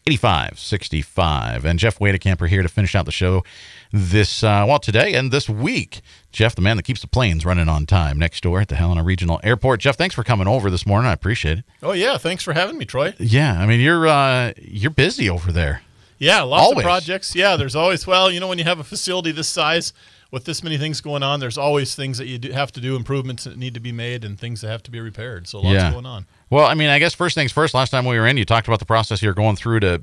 8565. 0.06 1.66
And 1.66 1.78
Jeff 1.78 1.98
Wadekamper 1.98 2.48
here 2.48 2.62
to 2.62 2.70
finish 2.70 2.94
out 2.94 3.04
the 3.04 3.12
show 3.12 3.44
this, 3.92 4.42
uh, 4.42 4.64
well, 4.66 4.78
today 4.78 5.12
and 5.12 5.30
this 5.30 5.50
week. 5.50 6.00
Jeff, 6.32 6.54
the 6.54 6.62
man 6.62 6.78
that 6.78 6.84
keeps 6.84 7.02
the 7.02 7.08
planes 7.08 7.44
running 7.44 7.68
on 7.68 7.84
time 7.84 8.18
next 8.18 8.42
door 8.42 8.62
at 8.62 8.68
the 8.68 8.76
Helena 8.76 9.04
Regional 9.04 9.40
Airport. 9.44 9.80
Jeff, 9.80 9.98
thanks 9.98 10.14
for 10.14 10.24
coming 10.24 10.48
over 10.48 10.70
this 10.70 10.86
morning. 10.86 11.10
I 11.10 11.12
appreciate 11.12 11.58
it. 11.58 11.64
Oh, 11.82 11.92
yeah. 11.92 12.16
Thanks 12.16 12.42
for 12.42 12.54
having 12.54 12.78
me, 12.78 12.86
Troy. 12.86 13.12
Yeah. 13.18 13.60
I 13.60 13.66
mean, 13.66 13.80
you're, 13.80 14.06
uh, 14.08 14.54
you're 14.56 14.90
busy 14.90 15.28
over 15.28 15.52
there. 15.52 15.82
Yeah, 16.22 16.42
lots 16.42 16.62
Always. 16.62 16.78
of 16.78 16.84
projects. 16.84 17.34
Yeah, 17.34 17.56
there's 17.56 17.74
always 17.74 18.06
well, 18.06 18.30
you 18.30 18.38
know, 18.40 18.46
when 18.48 18.58
you 18.58 18.64
have 18.64 18.78
a 18.78 18.84
facility 18.84 19.32
this 19.32 19.48
size 19.48 19.92
with 20.30 20.44
this 20.44 20.62
many 20.62 20.78
things 20.78 21.00
going 21.00 21.22
on, 21.22 21.40
there's 21.40 21.58
always 21.58 21.94
things 21.94 22.16
that 22.18 22.26
you 22.26 22.38
do 22.38 22.52
have 22.52 22.70
to 22.72 22.80
do, 22.80 22.94
improvements 22.96 23.44
that 23.44 23.58
need 23.58 23.74
to 23.74 23.80
be 23.80 23.90
made, 23.92 24.24
and 24.24 24.38
things 24.38 24.60
that 24.60 24.68
have 24.68 24.82
to 24.84 24.90
be 24.90 25.00
repaired. 25.00 25.48
So 25.48 25.58
lots 25.60 25.74
Yeah. 25.74 25.90
going 25.90 26.06
on. 26.06 26.26
Well, 26.48 26.64
I 26.64 26.74
mean, 26.74 26.88
I 26.90 26.98
guess 27.00 27.12
first 27.12 27.34
things 27.34 27.50
first. 27.50 27.74
Last 27.74 27.90
time 27.90 28.04
we 28.04 28.18
were 28.18 28.26
in, 28.26 28.36
you 28.36 28.44
talked 28.44 28.68
about 28.68 28.78
the 28.78 28.84
process 28.86 29.20
you're 29.20 29.34
going 29.34 29.56
through 29.56 29.80
to 29.80 29.94
uh, 29.94 29.98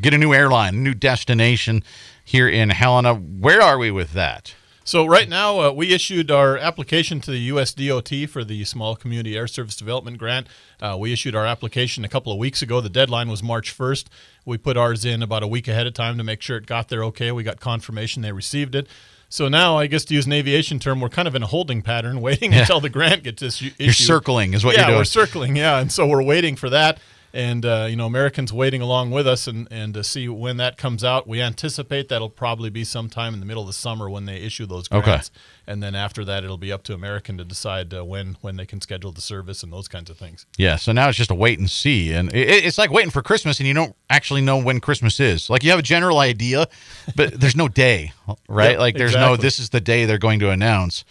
get 0.00 0.14
a 0.14 0.18
new 0.18 0.32
airline, 0.32 0.82
new 0.82 0.94
destination 0.94 1.84
here 2.24 2.48
in 2.48 2.70
Helena. 2.70 3.14
Where 3.14 3.60
are 3.60 3.76
we 3.78 3.90
with 3.90 4.14
that? 4.14 4.54
So 4.88 5.04
right 5.04 5.28
now, 5.28 5.60
uh, 5.60 5.70
we 5.70 5.92
issued 5.92 6.30
our 6.30 6.56
application 6.56 7.20
to 7.20 7.30
the 7.30 7.40
U.S. 7.52 7.74
DOT 7.74 8.08
for 8.26 8.42
the 8.42 8.64
Small 8.64 8.96
Community 8.96 9.36
Air 9.36 9.46
Service 9.46 9.76
Development 9.76 10.16
Grant. 10.16 10.46
Uh, 10.80 10.96
we 10.98 11.12
issued 11.12 11.34
our 11.34 11.44
application 11.44 12.06
a 12.06 12.08
couple 12.08 12.32
of 12.32 12.38
weeks 12.38 12.62
ago. 12.62 12.80
The 12.80 12.88
deadline 12.88 13.28
was 13.28 13.42
March 13.42 13.76
1st. 13.76 14.06
We 14.46 14.56
put 14.56 14.78
ours 14.78 15.04
in 15.04 15.22
about 15.22 15.42
a 15.42 15.46
week 15.46 15.68
ahead 15.68 15.86
of 15.86 15.92
time 15.92 16.16
to 16.16 16.24
make 16.24 16.40
sure 16.40 16.56
it 16.56 16.64
got 16.64 16.88
there 16.88 17.04
okay. 17.04 17.30
We 17.32 17.42
got 17.42 17.60
confirmation 17.60 18.22
they 18.22 18.32
received 18.32 18.74
it. 18.74 18.86
So 19.28 19.46
now, 19.46 19.76
I 19.76 19.88
guess 19.88 20.06
to 20.06 20.14
use 20.14 20.24
an 20.24 20.32
aviation 20.32 20.78
term, 20.78 21.02
we're 21.02 21.10
kind 21.10 21.28
of 21.28 21.34
in 21.34 21.42
a 21.42 21.46
holding 21.46 21.82
pattern, 21.82 22.20
waiting 22.22 22.54
until 22.54 22.80
the 22.80 22.88
grant 22.88 23.24
gets 23.24 23.42
issued. 23.42 23.74
You're 23.78 23.92
circling, 23.92 24.54
is 24.54 24.64
what 24.64 24.74
yeah, 24.74 24.80
you're 24.80 24.86
doing. 24.86 24.94
Yeah, 24.94 25.00
we're 25.00 25.04
circling. 25.04 25.56
Yeah, 25.56 25.80
and 25.80 25.92
so 25.92 26.06
we're 26.06 26.22
waiting 26.22 26.56
for 26.56 26.70
that, 26.70 26.98
and 27.32 27.64
uh, 27.66 27.86
you 27.88 27.96
know, 27.96 28.06
Americans 28.06 28.52
waiting 28.52 28.80
along 28.80 29.10
with 29.10 29.26
us, 29.26 29.46
and 29.46 29.68
and 29.70 29.94
to 29.94 30.02
see 30.04 30.28
when 30.28 30.56
that 30.58 30.76
comes 30.76 31.04
out. 31.04 31.26
We 31.26 31.40
anticipate 31.42 32.08
that'll 32.08 32.30
probably 32.30 32.70
be 32.70 32.84
sometime 32.84 33.34
in 33.34 33.40
the 33.40 33.46
middle 33.46 33.62
of 33.62 33.66
the 33.66 33.72
summer 33.74 34.08
when 34.08 34.24
they 34.26 34.36
issue 34.36 34.66
those 34.66 34.90
Okay. 34.90 35.02
grants, 35.04 35.30
and 35.66 35.82
then 35.82 35.94
after 35.94 36.24
that, 36.24 36.44
it'll 36.44 36.56
be 36.58 36.72
up 36.72 36.82
to 36.84 36.94
American 36.94 37.36
to 37.38 37.44
decide 37.44 37.92
uh, 37.92 38.04
when 38.04 38.36
when 38.40 38.56
they 38.56 38.66
can 38.66 38.80
schedule 38.80 39.12
the 39.12 39.20
service 39.20 39.62
and 39.62 39.72
those 39.72 39.88
kinds 39.88 40.08
of 40.10 40.16
things. 40.16 40.46
Yeah, 40.56 40.76
so 40.76 40.92
now 40.92 41.08
it's 41.08 41.18
just 41.18 41.30
a 41.30 41.34
wait 41.34 41.58
and 41.58 41.70
see, 41.70 42.12
and 42.12 42.32
it, 42.34 42.64
it's 42.64 42.78
like 42.78 42.90
waiting 42.90 43.10
for 43.10 43.22
Christmas, 43.22 43.58
and 43.60 43.66
you 43.68 43.74
don't 43.74 43.94
actually 44.08 44.40
know 44.40 44.56
when 44.56 44.80
Christmas 44.80 45.20
is. 45.20 45.50
Like 45.50 45.62
you 45.62 45.70
have 45.70 45.78
a 45.78 45.82
general 45.82 46.18
idea, 46.18 46.66
but 47.14 47.38
there's 47.40 47.56
no 47.56 47.68
day, 47.68 48.12
right? 48.48 48.70
Yep, 48.72 48.78
like 48.78 48.96
there's 48.96 49.14
no 49.16 49.36
this 49.36 49.58
is 49.58 49.70
the 49.70 49.80
day 49.80 50.04
they're 50.06 50.18
going 50.18 50.40
to 50.40 50.50
announce. 50.50 51.04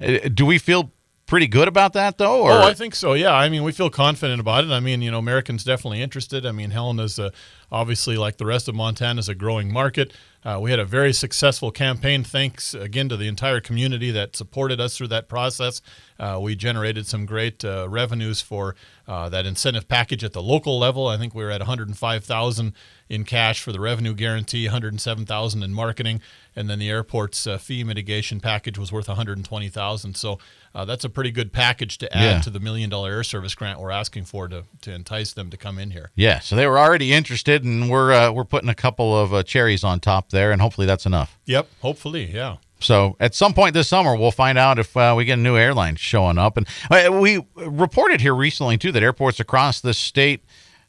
Uh, 0.00 0.28
Do 0.32 0.44
we 0.44 0.58
feel 0.58 0.90
pretty 1.26 1.46
good 1.46 1.68
about 1.68 1.92
that 1.94 2.18
though? 2.18 2.42
Or 2.42 2.52
Oh, 2.52 2.62
I 2.62 2.74
think 2.74 2.94
so. 2.94 3.14
Yeah, 3.14 3.32
I 3.34 3.48
mean, 3.48 3.62
we 3.62 3.72
feel 3.72 3.90
confident 3.90 4.40
about 4.40 4.64
it. 4.64 4.70
I 4.70 4.80
mean, 4.80 5.02
you 5.02 5.10
know, 5.10 5.18
Americans 5.18 5.64
definitely 5.64 6.02
interested. 6.02 6.44
I 6.46 6.52
mean, 6.52 6.70
Helena's 6.70 7.18
uh, 7.18 7.30
obviously 7.72 8.16
like 8.16 8.36
the 8.36 8.46
rest 8.46 8.68
of 8.68 8.74
Montana 8.74 9.18
is 9.18 9.28
a 9.28 9.34
growing 9.34 9.72
market. 9.72 10.12
Uh, 10.44 10.58
we 10.60 10.70
had 10.70 10.78
a 10.78 10.84
very 10.84 11.12
successful 11.12 11.70
campaign. 11.70 12.22
Thanks 12.22 12.74
again 12.74 13.08
to 13.08 13.16
the 13.16 13.28
entire 13.28 13.60
community 13.60 14.10
that 14.10 14.36
supported 14.36 14.78
us 14.80 14.96
through 14.96 15.08
that 15.08 15.26
process. 15.28 15.80
Uh, 16.18 16.38
we 16.40 16.54
generated 16.54 17.06
some 17.06 17.24
great 17.26 17.64
uh, 17.64 17.88
revenues 17.88 18.40
for 18.42 18.76
uh, 19.08 19.28
that 19.30 19.46
incentive 19.46 19.88
package 19.88 20.22
at 20.22 20.32
the 20.32 20.42
local 20.42 20.78
level. 20.78 21.08
I 21.08 21.16
think 21.16 21.34
we 21.34 21.42
were 21.42 21.50
at 21.50 21.60
105,000 21.60 22.72
in 23.08 23.24
cash 23.24 23.60
for 23.62 23.72
the 23.72 23.80
revenue 23.80 24.14
guarantee, 24.14 24.64
107,000 24.66 25.62
in 25.62 25.74
marketing, 25.74 26.20
and 26.56 26.70
then 26.70 26.78
the 26.78 26.88
airport's 26.88 27.46
uh, 27.46 27.58
fee 27.58 27.84
mitigation 27.84 28.40
package 28.40 28.78
was 28.78 28.90
worth 28.92 29.08
120,000. 29.08 30.14
So 30.16 30.38
uh, 30.74 30.84
that's 30.84 31.04
a 31.04 31.10
pretty 31.10 31.30
good 31.30 31.52
package 31.52 31.98
to 31.98 32.16
add 32.16 32.22
Yeah. 32.24 32.40
to 32.42 32.50
the 32.50 32.60
million 32.60 32.88
dollar 32.90 33.10
air 33.10 33.24
service 33.24 33.54
grant 33.54 33.78
we're 33.78 33.90
asking 33.90 34.24
for 34.24 34.48
to, 34.48 34.64
to 34.82 34.92
entice 34.92 35.32
them 35.32 35.50
to 35.50 35.56
come 35.56 35.78
in 35.78 35.90
here. 35.90 36.10
yeah, 36.14 36.38
so 36.40 36.56
they 36.56 36.66
were 36.66 36.78
already 36.78 37.12
interested, 37.12 37.64
and 37.64 37.90
we're 37.90 38.12
uh, 38.12 38.30
we're 38.32 38.44
putting 38.44 38.68
a 38.70 38.74
couple 38.74 39.16
of 39.18 39.34
uh, 39.34 39.42
cherries 39.42 39.84
on 39.84 40.00
top 40.00 40.30
there, 40.34 40.52
and 40.52 40.60
hopefully 40.60 40.86
that's 40.86 41.06
enough. 41.06 41.38
Yep, 41.46 41.68
hopefully, 41.80 42.30
yeah. 42.30 42.56
So 42.80 43.16
at 43.18 43.34
some 43.34 43.54
point 43.54 43.72
this 43.72 43.88
summer, 43.88 44.14
we'll 44.14 44.30
find 44.30 44.58
out 44.58 44.78
if 44.78 44.94
uh, 44.96 45.14
we 45.16 45.24
get 45.24 45.38
a 45.38 45.42
new 45.42 45.56
airline 45.56 45.96
showing 45.96 46.36
up. 46.36 46.58
And 46.58 46.66
uh, 46.90 47.10
we 47.10 47.44
reported 47.56 48.20
here 48.20 48.34
recently 48.34 48.76
too 48.76 48.92
that 48.92 49.02
airports 49.02 49.40
across 49.40 49.80
the 49.80 49.94
state 49.94 50.44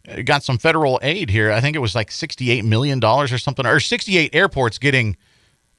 uh, 0.07 0.21
got 0.21 0.43
some 0.43 0.57
federal 0.57 0.99
aid 1.01 1.29
here. 1.29 1.51
I 1.51 1.61
think 1.61 1.75
it 1.75 1.79
was 1.79 1.95
like 1.95 2.11
sixty-eight 2.11 2.65
million 2.65 2.99
dollars 2.99 3.31
or 3.31 3.37
something, 3.37 3.65
or 3.65 3.79
sixty-eight 3.79 4.35
airports 4.35 4.77
getting. 4.77 5.15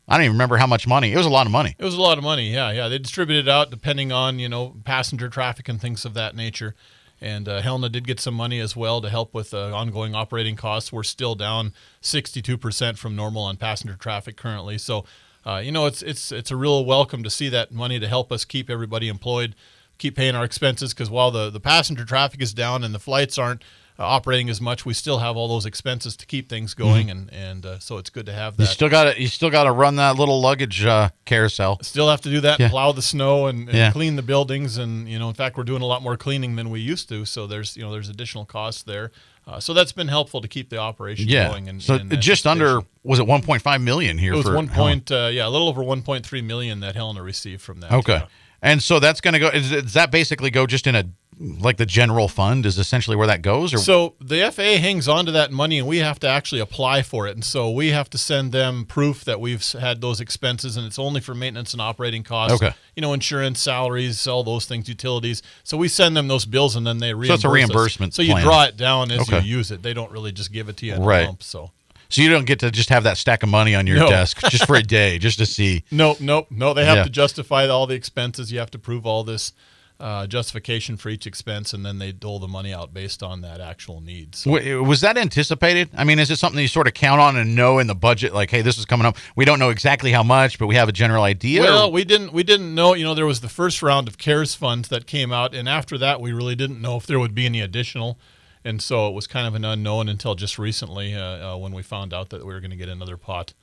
I 0.09 0.17
don't 0.17 0.25
even 0.25 0.35
remember 0.35 0.57
how 0.57 0.69
much 0.69 0.87
money. 0.87 1.13
It 1.13 1.17
was 1.17 1.27
a 1.27 1.31
lot 1.31 1.47
of 1.47 1.53
money. 1.53 1.75
It 1.79 1.85
was 1.85 1.97
a 1.97 2.01
lot 2.01 2.17
of 2.17 2.25
money. 2.25 2.51
Yeah, 2.53 2.71
yeah. 2.71 2.89
They 2.89 2.99
distributed 2.99 3.49
it 3.49 3.51
out 3.51 3.71
depending 3.71 4.13
on 4.13 4.39
you 4.39 4.49
know 4.49 4.77
passenger 4.85 5.29
traffic 5.29 5.69
and 5.69 5.81
things 5.81 6.05
of 6.05 6.15
that 6.15 6.35
nature. 6.35 6.75
And 7.21 7.49
uh, 7.49 7.63
Helena 7.63 7.89
did 7.89 8.07
get 8.07 8.21
some 8.21 8.35
money 8.35 8.61
as 8.61 8.77
well 8.77 9.01
to 9.01 9.09
help 9.09 9.33
with 9.33 9.55
uh, 9.55 9.75
ongoing 9.75 10.15
operating 10.15 10.55
costs. 10.55 10.93
We're 10.93 11.03
still 11.03 11.35
down 11.35 11.73
62% 12.03 12.99
from 12.99 13.17
normal 13.17 13.43
on 13.43 13.57
passenger 13.57 13.97
traffic 13.97 14.37
currently. 14.37 14.77
So, 14.79 15.05
uh, 15.47 15.63
you 15.65 15.73
know, 15.73 15.87
it's 15.87 16.03
it's 16.03 16.33
it's 16.33 16.51
a 16.51 16.57
real 16.57 16.85
welcome 16.85 17.23
to 17.23 17.31
see 17.31 17.49
that 17.49 17.73
money 17.73 17.99
to 18.01 18.09
help 18.09 18.33
us 18.33 18.45
keep 18.45 18.69
everybody 18.69 19.09
employed, 19.09 19.55
keep 19.97 20.17
paying 20.17 20.35
our 20.35 20.45
expenses. 20.45 20.93
Because 20.93 21.09
while 21.09 21.31
the 21.31 21.49
the 21.49 21.61
passenger 21.61 22.05
traffic 22.05 22.43
is 22.43 22.53
down 22.53 22.85
and 22.85 22.95
the 22.95 22.99
flights 22.99 23.39
aren't 23.39 23.63
uh, 23.99 24.05
operating 24.05 24.49
as 24.51 24.61
much, 24.61 24.85
we 24.85 24.93
still 24.95 25.19
have 25.19 25.37
all 25.37 25.49
those 25.49 25.65
expenses 25.67 26.17
to 26.19 26.27
keep 26.27 26.49
things 26.49 26.75
going. 26.75 27.11
And 27.11 27.33
and 27.33 27.65
uh, 27.67 27.79
so 27.79 27.99
it's 27.99 28.11
good 28.11 28.27
to 28.27 28.33
have 28.33 28.57
that. 28.57 28.63
You 28.65 28.67
still 28.69 28.89
got 28.89 29.05
to 29.15 29.21
you 29.21 29.27
still 29.29 29.51
got 29.51 29.65
to 29.65 29.73
run 29.73 29.97
that 29.97 30.17
little 30.17 30.41
luggage 30.41 30.85
uh, 30.85 31.11
carousel. 31.25 31.79
still 31.83 32.09
have 32.09 32.21
to 32.23 32.31
do 32.31 32.41
that 32.41 32.59
Yeah. 32.59 32.67
and 32.67 32.71
plow 32.73 32.93
the 32.93 33.03
snow 33.03 33.47
and, 33.47 33.69
and 33.69 33.77
Yeah. 33.77 33.93
clean 33.93 34.17
the 34.17 34.23
buildings 34.23 34.77
and 34.79 35.09
you 35.09 35.19
know 35.19 35.29
in 35.29 35.35
fact 35.35 35.57
we're 35.57 35.65
doing 35.65 35.83
a 35.83 35.87
lot 35.87 36.03
more 36.03 36.17
cleaning 36.17 36.57
than 36.57 36.71
we 36.71 36.81
used 36.81 37.09
to 37.09 37.25
so 37.25 37.47
there's 37.47 37.77
you 37.77 37.83
know 37.83 37.91
there's 37.93 38.09
additional 38.09 38.45
costs 38.45 38.83
there 38.83 39.11
uh, 39.47 39.61
so 39.61 39.73
that's 39.75 39.93
been 39.93 40.09
helpful 40.09 40.41
to 40.41 40.49
keep 40.49 40.71
the 40.71 40.79
operation 40.79 41.29
Yeah. 41.29 41.49
going 41.49 41.69
and 41.69 41.83
so 41.83 41.95
and 41.95 42.11
just 42.21 42.47
under 42.47 42.81
was 43.03 43.19
it 43.19 43.27
one 43.27 43.43
point 43.43 43.63
five 43.63 43.81
million 43.81 44.19
here 44.19 44.33
it 44.35 44.37
was 44.37 44.47
for 44.47 44.55
one 44.55 44.69
point 44.69 45.11
uh, 45.11 45.29
yeah 45.33 45.47
a 45.47 45.51
little 45.51 45.69
over 45.69 45.83
1.3 45.83 46.45
million 46.45 46.81
that 46.81 46.95
Helena 46.97 47.23
received 47.23 47.63
from 47.63 47.81
that 47.81 47.93
Okay. 47.93 48.15
yeah. 48.15 48.27
And 48.63 48.83
so 48.83 48.99
that's 49.01 49.21
going 49.21 49.35
to 49.35 49.41
go. 49.41 49.49
Is, 49.49 49.71
does 49.71 49.93
that 49.95 50.11
basically 50.11 50.51
go 50.51 50.67
just 50.67 50.87
in 50.87 50.95
a 50.95 51.05
like 51.39 51.77
the 51.77 51.85
general 51.85 52.29
fund? 52.29 52.65
Is 52.65 52.79
essentially 52.79 53.15
where 53.15 53.27
that 53.27 53.43
goes, 53.43 53.75
or 53.75 53.79
So 53.79 54.15
the 54.21 54.51
FAA 54.51 54.79
hangs 54.81 55.07
on 55.07 55.27
to 55.27 55.33
that 55.33 55.53
money, 55.53 55.79
and 55.79 55.87
we 55.87 55.99
have 55.99 56.19
to 56.21 56.29
actually 56.29 56.63
apply 56.63 57.03
for 57.03 57.27
it. 57.27 57.35
And 57.35 57.45
so 57.45 57.71
we 57.71 57.91
have 57.91 58.09
to 58.11 58.19
send 58.19 58.53
them 58.53 58.87
proof 58.87 59.25
that 59.27 59.39
we've 59.39 59.63
had 59.73 60.01
those 60.01 60.21
expenses, 60.21 60.79
and 60.79 60.87
it's 60.87 60.99
only 60.99 61.21
for 61.21 61.35
maintenance 61.35 61.75
and 61.75 61.83
operating 61.83 62.23
costs. 62.23 62.63
Okay. 62.63 62.75
You 62.97 63.03
know, 63.03 63.13
insurance, 63.13 63.61
salaries, 63.61 64.27
all 64.27 64.43
those 64.45 64.65
things, 64.65 64.89
utilities. 64.89 65.43
So 65.63 65.77
we 65.77 65.89
send 65.89 66.17
them 66.17 66.27
those 66.29 66.47
bills, 66.47 66.75
and 66.77 66.87
then 66.87 66.99
they 66.99 67.13
reimburse. 67.13 67.29
So 67.29 67.35
it's 67.35 67.45
a 67.45 67.49
us. 67.49 67.53
reimbursement 67.55 68.15
So 68.15 68.23
you 68.23 68.33
plan. 68.33 68.45
draw 68.45 68.63
it 68.65 68.77
down 68.79 69.11
as 69.11 69.21
Okay. 69.21 69.41
you 69.41 69.57
use 69.59 69.71
it. 69.71 69.83
They 69.83 69.93
don't 69.93 70.11
really 70.11 70.33
just 70.33 70.51
give 70.53 70.71
it 70.71 70.79
to 70.79 70.87
you 70.87 70.95
in 70.95 71.03
Right. 71.03 71.25
a 71.25 71.27
lump. 71.27 71.43
So 71.43 71.71
So 72.09 72.23
you 72.23 72.29
don't 72.29 72.47
get 72.47 72.61
to 72.61 72.71
just 72.71 72.89
have 72.91 73.05
that 73.05 73.17
stack 73.17 73.43
of 73.43 73.49
money 73.49 73.75
on 73.75 73.87
your 73.87 73.99
No. 73.99 74.09
desk 74.09 74.41
just 74.51 74.67
for 74.67 74.77
a 74.77 74.83
day, 74.99 75.19
just 75.19 75.39
to 75.39 75.47
see. 75.47 75.85
no, 75.91 76.17
no, 76.21 76.47
no. 76.51 76.73
They 76.75 76.85
have 76.85 76.99
Yeah. 76.99 77.05
to 77.05 77.11
justify 77.11 77.67
all 77.67 77.87
the 77.87 77.95
expenses. 77.95 78.53
You 78.53 78.59
have 78.61 78.71
to 78.73 78.79
prove 78.79 79.07
all 79.07 79.25
this. 79.25 79.53
uh, 79.99 80.27
justification 80.27 80.95
for 80.99 81.09
each 81.09 81.27
expense, 81.27 81.73
and 81.73 81.83
then 81.87 81.99
they 81.99 82.13
dole 82.13 82.39
the 82.39 82.47
money 82.47 82.71
out 82.71 82.93
based 82.93 83.23
on 83.23 83.41
that 83.41 83.63
actual 83.63 84.03
need. 84.03 84.35
So, 84.35 84.83
Was 84.83 85.01
that 85.01 85.17
anticipated? 85.17 85.89
I 85.97 86.05
mean, 86.05 86.19
is 86.19 86.31
it 86.31 86.39
something 86.39 86.61
you 86.61 86.69
sort 86.69 86.87
of 86.87 86.93
count 86.93 87.19
on 87.19 87.35
and 87.39 87.55
know 87.55 87.79
in 87.79 87.87
the 87.87 87.95
budget? 87.95 88.35
Like, 88.35 88.51
hey, 88.51 88.61
this 88.61 88.77
is 88.77 88.85
coming 88.85 89.07
up. 89.07 89.17
We 89.37 89.47
don't 89.47 89.59
know 89.59 89.71
exactly 89.71 90.13
how 90.13 90.23
much, 90.23 90.59
but 90.59 90.67
we 90.67 90.75
have 90.75 90.91
a 90.91 90.93
general 90.93 91.25
idea. 91.25 91.63
well, 91.63 91.87
or- 91.87 91.93
we 91.93 92.05
didn't 92.05 92.35
we 92.35 92.43
didn't 92.43 92.75
know. 92.75 92.93
You 92.93 93.05
know, 93.05 93.15
there 93.15 93.25
was 93.25 93.41
the 93.41 93.49
first 93.49 93.81
round 93.81 94.07
of 94.07 94.19
CARES 94.19 94.55
funds 94.55 94.89
that 94.89 95.07
came 95.07 95.33
out, 95.33 95.55
and 95.55 95.67
after 95.67 95.97
that, 95.97 96.21
we 96.21 96.31
really 96.31 96.57
didn't 96.57 96.83
know 96.83 96.99
if 96.99 97.07
there 97.07 97.19
would 97.19 97.35
be 97.35 97.47
any 97.47 97.63
additional. 97.63 98.19
And 98.67 98.83
so 98.83 99.09
it 99.09 99.15
was 99.15 99.27
kind 99.27 99.47
of 99.47 99.55
an 99.55 99.65
unknown 99.65 100.09
until 100.09 100.35
just 100.35 100.59
recently 100.59 101.15
uh, 101.15 101.55
uh, 101.55 101.57
when 101.57 101.73
we 101.73 101.83
found 101.83 102.13
out 102.13 102.31
that 102.31 102.45
we 102.45 102.53
were 102.53 102.61
going 102.61 102.71
to 102.73 102.77
get 102.77 102.89
another 102.89 103.17
pot 103.17 103.55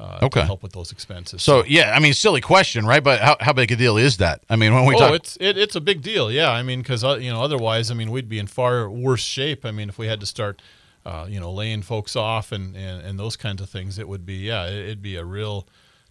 uh, 0.00 0.18
Okay. 0.22 0.40
to 0.40 0.46
help 0.46 0.62
with 0.62 0.72
those 0.72 0.90
expenses. 0.92 1.42
so 1.42 1.64
yeah, 1.66 1.92
I 1.94 2.00
mean, 2.00 2.14
silly 2.14 2.40
question, 2.40 2.84
right? 2.86 3.02
But 3.02 3.20
how, 3.20 3.36
how 3.40 3.52
big 3.52 3.70
a 3.72 3.76
deal 3.76 3.96
is 3.96 4.16
that? 4.18 4.42
I 4.48 4.56
mean, 4.56 4.72
when 4.74 4.84
we 4.86 4.94
oh, 4.96 4.98
talk, 4.98 5.12
it's 5.14 5.36
it, 5.40 5.56
it's 5.58 5.76
a 5.76 5.80
big 5.80 6.02
deal. 6.02 6.30
Yeah, 6.32 6.50
I 6.50 6.62
mean, 6.62 6.80
because 6.82 7.04
uh, 7.04 7.16
you 7.20 7.30
know, 7.32 7.42
otherwise, 7.42 7.90
I 7.90 7.94
mean, 7.94 8.10
we'd 8.10 8.28
be 8.28 8.38
in 8.38 8.46
far 8.48 8.88
worse 8.90 9.22
shape. 9.24 9.64
I 9.64 9.70
mean, 9.70 9.88
if 9.88 9.96
we 9.98 10.06
had 10.08 10.18
to 10.20 10.26
start, 10.26 10.60
uh, 11.06 11.26
you 11.28 11.38
know, 11.40 11.52
laying 11.52 11.82
folks 11.82 12.16
off 12.16 12.50
and, 12.52 12.76
and 12.76 13.06
and 13.06 13.18
those 13.18 13.36
kinds 13.36 13.60
of 13.62 13.68
things, 13.70 13.98
it 13.98 14.08
would 14.08 14.24
be 14.26 14.34
yeah, 14.36 14.66
it, 14.66 14.74
it'd 14.84 15.02
be 15.02 15.16
a 15.16 15.24
real 15.24 15.66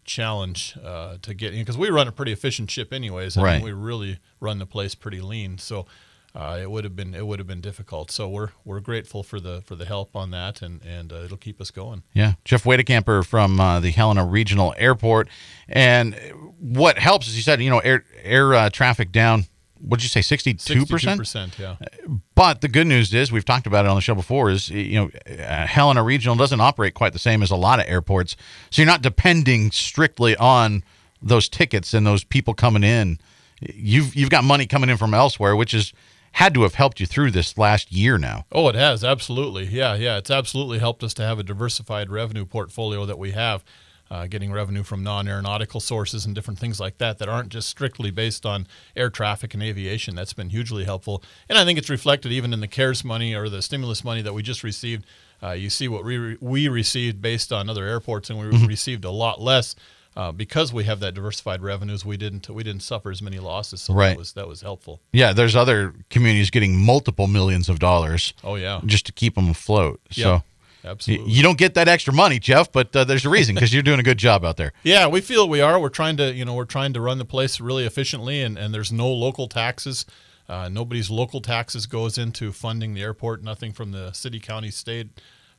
challenge 0.06 0.76
uh, 0.84 1.18
to 1.22 1.34
get 1.34 1.54
because 1.54 1.78
we 1.78 1.90
run 1.90 2.08
a 2.08 2.12
pretty 2.12 2.32
efficient 2.32 2.70
ship 2.72 2.94
anyways. 2.94 3.38
I 3.38 3.42
Right. 3.44 3.56
mean, 3.56 3.64
we 3.66 3.72
really 3.74 4.20
run 4.40 4.60
the 4.60 4.66
place 4.66 4.96
pretty 4.96 5.22
lean, 5.22 5.58
so. 5.58 5.86
Uh, 6.36 6.58
it 6.60 6.72
would 6.72 6.84
have 6.84 6.96
been 6.96 7.14
it 7.14 7.28
would 7.28 7.38
have 7.38 7.48
been 7.48 7.62
difficult, 7.62 8.10
so 8.10 8.28
we're 8.28 8.50
we're 8.66 8.80
grateful 8.80 9.22
for 9.22 9.40
the 9.40 9.62
for 9.62 9.76
the 9.76 9.86
help 9.86 10.16
on 10.16 10.32
that, 10.32 10.64
and 10.64 10.82
and 10.84 11.14
uh, 11.14 11.18
it'll 11.18 11.38
keep 11.38 11.62
us 11.62 11.70
going. 11.70 12.02
Yeah, 12.12 12.34
Jeff 12.44 12.64
Wadekamper 12.64 13.24
from 13.24 13.60
uh, 13.60 13.80
the 13.80 13.92
Helena 13.92 14.26
Regional 14.26 14.74
Airport, 14.78 15.28
and 15.70 16.16
what 16.60 16.98
helps 16.98 17.28
is 17.28 17.36
you 17.36 17.44
said 17.44 17.62
you 17.62 17.70
know 17.70 17.80
air 17.80 18.04
air 18.24 18.56
uh, 18.56 18.70
traffic 18.72 19.12
down. 19.12 19.46
What 19.80 20.00
did 20.00 20.06
you 20.06 20.10
say, 20.10 20.24
sixty 20.24 20.56
two 20.56 20.88
percent? 20.88 21.20
percent, 21.20 21.60
yeah. 21.60 21.76
But 22.34 22.62
the 22.62 22.68
good 22.68 22.88
news 22.88 23.14
is 23.14 23.32
we've 23.32 23.46
talked 23.46 23.68
about 23.68 23.86
it 23.86 23.90
on 23.90 23.96
the 23.96 24.02
show 24.02 24.16
before. 24.16 24.50
Is 24.50 24.70
you 24.70 24.96
know 24.96 25.12
uh, 25.32 25.68
Helena 25.68 26.02
Regional 26.02 26.36
doesn't 26.36 26.62
operate 26.62 26.96
quite 26.96 27.14
the 27.14 27.20
same 27.20 27.44
as 27.44 27.52
a 27.52 27.56
lot 27.56 27.80
of 27.80 27.86
airports, 27.88 28.36
so 28.72 28.82
you're 28.82 28.90
not 28.90 29.04
depending 29.04 29.70
strictly 29.70 30.36
on 30.38 30.84
those 31.22 31.48
tickets 31.48 31.94
and 31.94 32.08
those 32.08 32.24
people 32.24 32.56
coming 32.56 32.84
in. 32.84 33.20
You've 33.60 34.16
you've 34.16 34.32
got 34.32 34.44
money 34.44 34.66
coming 34.66 34.90
in 34.90 34.98
from 34.98 35.14
elsewhere, 35.14 35.56
which 35.56 35.76
is 35.76 35.94
had 36.34 36.54
to 36.54 36.64
have 36.64 36.76
helped 36.76 37.00
you 37.00 37.06
through 37.06 37.32
this 37.32 37.58
last 37.58 37.92
year 37.92 38.18
now. 38.18 38.46
Oh, 38.52 38.68
it 38.68 38.76
has 38.76 39.04
absolutely. 39.04 39.66
Yeah, 39.66 39.96
yeah. 39.96 40.18
It's 40.18 40.32
absolutely 40.32 40.80
helped 40.80 41.04
us 41.04 41.14
to 41.16 41.24
have 41.24 41.40
a 41.40 41.44
diversified 41.44 42.10
revenue 42.10 42.46
portfolio 42.46 43.06
that 43.06 43.20
we 43.20 43.32
have, 43.32 43.64
uh, 44.10 44.28
getting 44.28 44.52
revenue 44.52 44.84
from 44.84 45.04
non-aeronautical 45.04 45.80
sources 45.80 46.26
and 46.26 46.36
different 46.36 46.60
things 46.60 46.80
like 46.80 46.98
that 46.98 47.20
that 47.20 47.30
aren't 47.30 47.50
just 47.50 47.70
strictly 47.70 48.12
based 48.12 48.46
on 48.46 48.68
air 48.96 49.10
traffic 49.10 49.54
and 49.54 49.64
aviation. 49.64 50.16
That's 50.16 50.34
been 50.34 50.50
hugely 50.50 50.84
helpful, 50.84 51.24
and 51.48 51.58
I 51.58 51.66
think 51.66 51.80
it's 51.80 51.90
reflected 51.90 52.32
even 52.32 52.54
in 52.54 52.60
the 52.60 52.68
CARES 52.68 53.04
money 53.04 53.34
or 53.34 53.48
the 53.50 53.62
stimulus 53.62 54.04
money 54.04 54.22
that 54.22 54.34
we 54.34 54.44
just 54.44 54.64
received. 54.64 55.06
Uh, 55.42 55.52
you 55.52 55.70
see 55.70 55.88
what 55.88 56.04
we 56.04 56.38
we 56.42 56.68
received 56.68 57.22
based 57.22 57.52
on 57.52 57.70
other 57.70 57.86
airports, 57.86 58.30
and 58.30 58.40
we 58.40 58.66
received 58.68 59.06
a 59.06 59.12
lot 59.12 59.42
less. 59.42 59.76
Uh, 60.16 60.32
because 60.32 60.72
we 60.72 60.84
have 60.84 61.00
that 61.00 61.14
diversified 61.16 61.62
revenues, 61.64 62.06
we 62.06 62.18
didn't 62.18 62.48
we 62.50 62.62
didn't 62.64 62.84
suffer 62.84 63.10
as 63.10 63.22
many 63.22 63.40
losses, 63.40 63.82
so 63.82 63.94
Right. 63.94 64.10
that 64.10 64.18
was 64.18 64.34
that 64.34 64.48
was 64.48 64.62
helpful. 64.62 65.02
Yeah, 65.12 65.34
there's 65.34 65.56
other 65.56 65.94
communities 66.12 66.52
getting 66.52 66.76
multiple 66.76 67.26
millions 67.28 67.68
of 67.68 67.80
dollars 67.80 68.34
Oh 68.44 68.56
yeah, 68.56 68.80
just 68.86 69.06
to 69.08 69.12
keep 69.12 69.34
them 69.36 69.50
afloat. 69.50 70.00
Yep. 70.12 70.24
So 70.24 70.44
absolutely. 70.88 71.32
you 71.32 71.42
don't 71.42 71.58
get 71.58 71.74
that 71.74 71.88
extra 71.88 72.14
money, 72.14 72.38
Jeff, 72.40 72.72
but 72.72 72.96
uh, 72.96 73.04
there's 73.06 73.26
a 73.26 73.30
reason 73.30 73.56
because 73.56 73.74
you're 73.74 73.82
doing 73.82 74.00
a 74.00 74.04
good 74.04 74.20
job 74.20 74.46
out 74.46 74.58
there. 74.58 74.72
Yeah, 74.84 75.08
we 75.08 75.20
feel 75.22 75.50
we 75.50 75.62
are. 75.62 75.80
We're 75.80 75.90
trying 75.90 76.18
to, 76.18 76.32
you 76.32 76.46
know, 76.46 76.54
we're 76.54 76.66
trying 76.66 76.94
to 76.94 77.02
run 77.02 77.18
the 77.18 77.26
place 77.26 77.60
really 77.60 77.86
efficiently, 77.86 78.42
and, 78.44 78.56
and 78.58 78.72
there's 78.74 78.92
no 78.92 79.12
local 79.12 79.48
taxes. 79.48 80.06
Uh, 80.48 80.70
nobody's 80.70 81.10
local 81.10 81.42
taxes 81.42 81.86
goes 81.88 82.18
into 82.18 82.52
funding 82.52 82.94
the 82.94 83.02
airport. 83.02 83.42
Nothing 83.42 83.72
from 83.72 83.92
the 83.94 84.12
city, 84.12 84.40
county, 84.40 84.70
state 84.72 85.08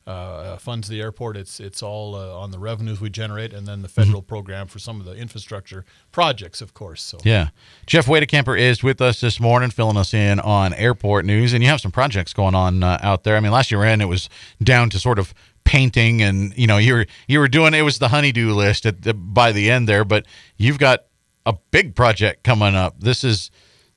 uh, 0.07 0.57
funds 0.57 0.87
the 0.87 1.01
airport. 1.01 1.35
It's 1.35 1.59
it's 1.59 1.81
all 1.81 2.15
uh, 2.15 2.37
on 2.37 2.51
the 2.51 2.59
revenues 2.59 3.01
we 3.01 3.09
generate, 3.09 3.53
and 3.53 3.67
then 3.67 3.81
the 3.81 3.87
federal 3.87 4.21
program 4.21 4.67
for 4.67 4.79
some 4.79 4.99
of 4.99 5.05
the 5.05 5.13
infrastructure 5.15 5.83
projects, 6.11 6.61
of 6.61 6.73
course. 6.73 7.01
So 7.01 7.17
Yeah. 7.23 7.49
Jeff 7.87 8.05
Wadekamper 8.05 8.59
is 8.59 8.83
with 8.83 9.01
us 9.01 9.19
this 9.19 9.39
morning, 9.39 9.71
filling 9.71 9.97
us 9.97 10.13
in 10.13 10.39
on 10.39 10.73
airport 10.73 11.25
news. 11.25 11.53
And 11.53 11.63
you 11.63 11.69
have 11.69 11.81
some 11.81 11.91
projects 11.91 12.33
going 12.33 12.55
on 12.55 12.83
uh, 12.83 12.99
out 13.01 13.23
there. 13.23 13.35
I 13.35 13.39
mean, 13.39 13.51
last 13.51 13.71
year 13.71 13.83
in, 13.83 14.01
it 14.01 14.05
was 14.05 14.29
down 14.61 14.89
to 14.91 14.99
sort 14.99 15.19
of 15.19 15.33
painting 15.63 16.21
and, 16.21 16.55
you 16.55 16.67
know, 16.67 16.77
you 16.77 16.93
were, 16.93 17.05
you 17.27 17.39
were 17.39 17.47
doing, 17.47 17.73
it 17.73 17.81
was 17.81 17.97
the 17.97 18.09
honeydew 18.09 18.53
list 18.53 18.85
at 18.85 19.01
the, 19.01 19.13
by 19.13 19.51
the 19.51 19.71
end 19.71 19.89
there, 19.89 20.05
but 20.05 20.25
you've 20.57 20.77
got 20.77 21.05
a 21.45 21.53
big 21.71 21.95
project 21.95 22.43
coming 22.43 22.75
up. 22.75 22.99
This 22.99 23.23
is, 23.23 23.49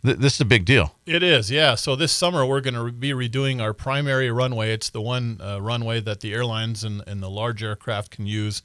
th- 0.09 0.19
this 0.19 0.35
is 0.35 0.41
a 0.41 0.47
big 0.47 0.65
deal. 0.65 0.95
It 1.07 1.23
is, 1.23 1.51
yeah. 1.51 1.75
So 1.75 1.95
this 1.95 2.13
summer 2.13 2.45
we're 2.45 2.61
going 2.61 2.75
to 2.75 2.91
be 2.91 3.13
redoing 3.13 3.61
our 3.61 3.75
primary 3.75 4.31
runway. 4.31 4.73
It's 4.73 4.91
the 4.91 5.01
one 5.01 5.41
uh, 5.41 5.61
runway 5.61 6.01
that 6.01 6.21
the 6.21 6.33
airlines 6.33 6.85
and, 6.85 7.03
and 7.07 7.23
the 7.23 7.31
large 7.31 7.63
aircraft 7.63 8.11
can 8.11 8.27
use. 8.27 8.63